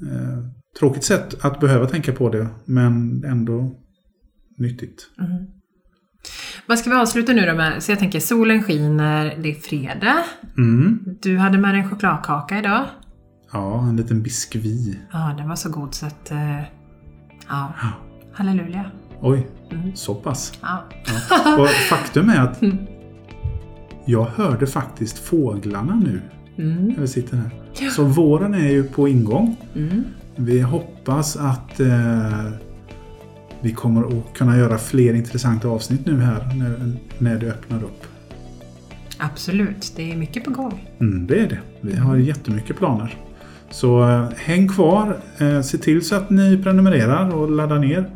Eh, 0.02 0.38
tråkigt 0.78 1.04
sätt 1.04 1.44
att 1.44 1.60
behöva 1.60 1.86
tänka 1.86 2.12
på 2.12 2.28
det, 2.28 2.46
men 2.64 3.24
ändå 3.24 3.76
nyttigt. 4.58 5.06
Vad 6.66 6.78
ska 6.78 6.90
vi 6.90 6.96
avsluta 6.96 7.32
nu 7.32 7.46
då 7.46 7.54
med? 7.54 7.82
Så 7.82 7.92
jag 7.92 7.98
tänker 7.98 8.20
solen 8.20 8.62
skiner, 8.62 9.34
det 9.42 9.50
är 9.50 9.54
fredag. 9.54 10.24
Mm. 10.58 10.98
Du 11.22 11.38
hade 11.38 11.58
med 11.58 11.74
dig 11.74 11.80
en 11.82 11.90
chokladkaka 11.90 12.58
idag. 12.58 12.84
Ja, 13.52 13.82
en 13.88 13.96
liten 13.96 14.22
biskvi. 14.22 14.98
Ja, 15.12 15.34
den 15.38 15.48
var 15.48 15.56
så 15.56 15.70
god 15.70 15.94
så 15.94 16.06
att... 16.06 16.30
eh, 16.30 16.60
ja, 17.48 17.72
halleluja. 18.32 18.84
Oj, 19.20 19.46
Mm. 19.70 19.96
så 19.96 20.14
pass. 20.14 20.52
Ja. 20.62 20.84
Ja. 21.44 21.66
Faktum 21.90 22.28
är 22.28 22.40
att 22.40 22.62
Mm. 22.62 22.78
jag 24.04 24.24
hörde 24.24 24.66
faktiskt 24.66 25.18
fåglarna 25.18 25.94
nu 26.04 26.20
Mm. 26.58 26.86
när 26.86 27.00
vi 27.00 27.08
sitter 27.08 27.36
här. 27.36 27.90
Så 27.90 28.04
våren 28.04 28.54
är 28.54 28.70
ju 28.70 28.84
på 28.84 29.08
ingång. 29.08 29.56
Mm. 29.76 30.04
Vi 30.36 30.60
hoppas 30.60 31.36
att 31.36 31.80
eh, 31.80 32.48
vi 33.62 33.72
kommer 33.72 34.18
att 34.18 34.34
kunna 34.34 34.58
göra 34.58 34.78
fler 34.78 35.14
intressanta 35.14 35.68
avsnitt 35.68 36.06
nu 36.06 36.20
här 36.20 36.54
när, 36.54 36.92
när 37.18 37.38
det 37.38 37.46
öppnar 37.46 37.84
upp. 37.84 38.06
Absolut, 39.18 39.92
det 39.96 40.12
är 40.12 40.16
mycket 40.16 40.44
på 40.44 40.50
gång. 40.50 40.88
Mm, 41.00 41.26
det 41.26 41.40
är 41.40 41.48
det. 41.48 41.58
Vi 41.80 41.96
har 41.96 42.16
jättemycket 42.16 42.76
planer. 42.76 43.16
Så 43.70 44.08
eh, 44.08 44.28
häng 44.36 44.68
kvar. 44.68 45.16
Eh, 45.38 45.60
se 45.60 45.78
till 45.78 46.04
så 46.04 46.14
att 46.14 46.30
ni 46.30 46.62
prenumererar 46.62 47.34
och 47.34 47.50
laddar 47.50 47.78
ner. 47.78 48.10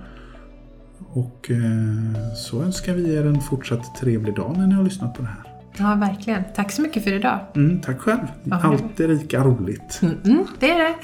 Och 1.13 1.51
eh, 1.51 2.35
så 2.37 2.63
önskar 2.63 2.93
vi 2.93 3.15
er 3.15 3.27
en 3.27 3.41
fortsatt 3.41 3.97
trevlig 4.01 4.35
dag 4.37 4.57
när 4.59 4.67
ni 4.67 4.75
har 4.75 4.83
lyssnat 4.83 5.15
på 5.15 5.23
det 5.23 5.29
här. 5.29 5.53
Ja, 5.79 5.95
verkligen. 5.95 6.43
Tack 6.55 6.73
så 6.73 6.83
mycket 6.83 7.05
för 7.05 7.13
idag. 7.13 7.39
Mm, 7.55 7.81
tack 7.81 8.01
själv. 8.01 8.27
Alltid 8.51 9.09
lika 9.09 9.45
roligt. 9.45 10.01
Mm, 10.03 10.15
mm, 10.25 10.47
det 10.59 10.71
är 10.71 10.79
det. 10.79 10.95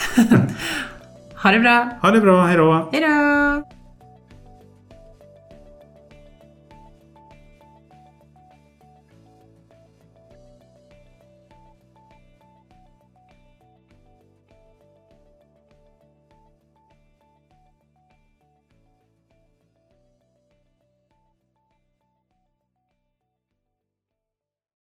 ha 1.42 1.50
det 1.50 1.60
bra. 1.60 1.88
Ha 2.02 2.10
det 2.10 2.20
bra, 2.20 2.42
hejdå! 2.42 2.88
Hej 2.92 3.00
då! 3.00 3.81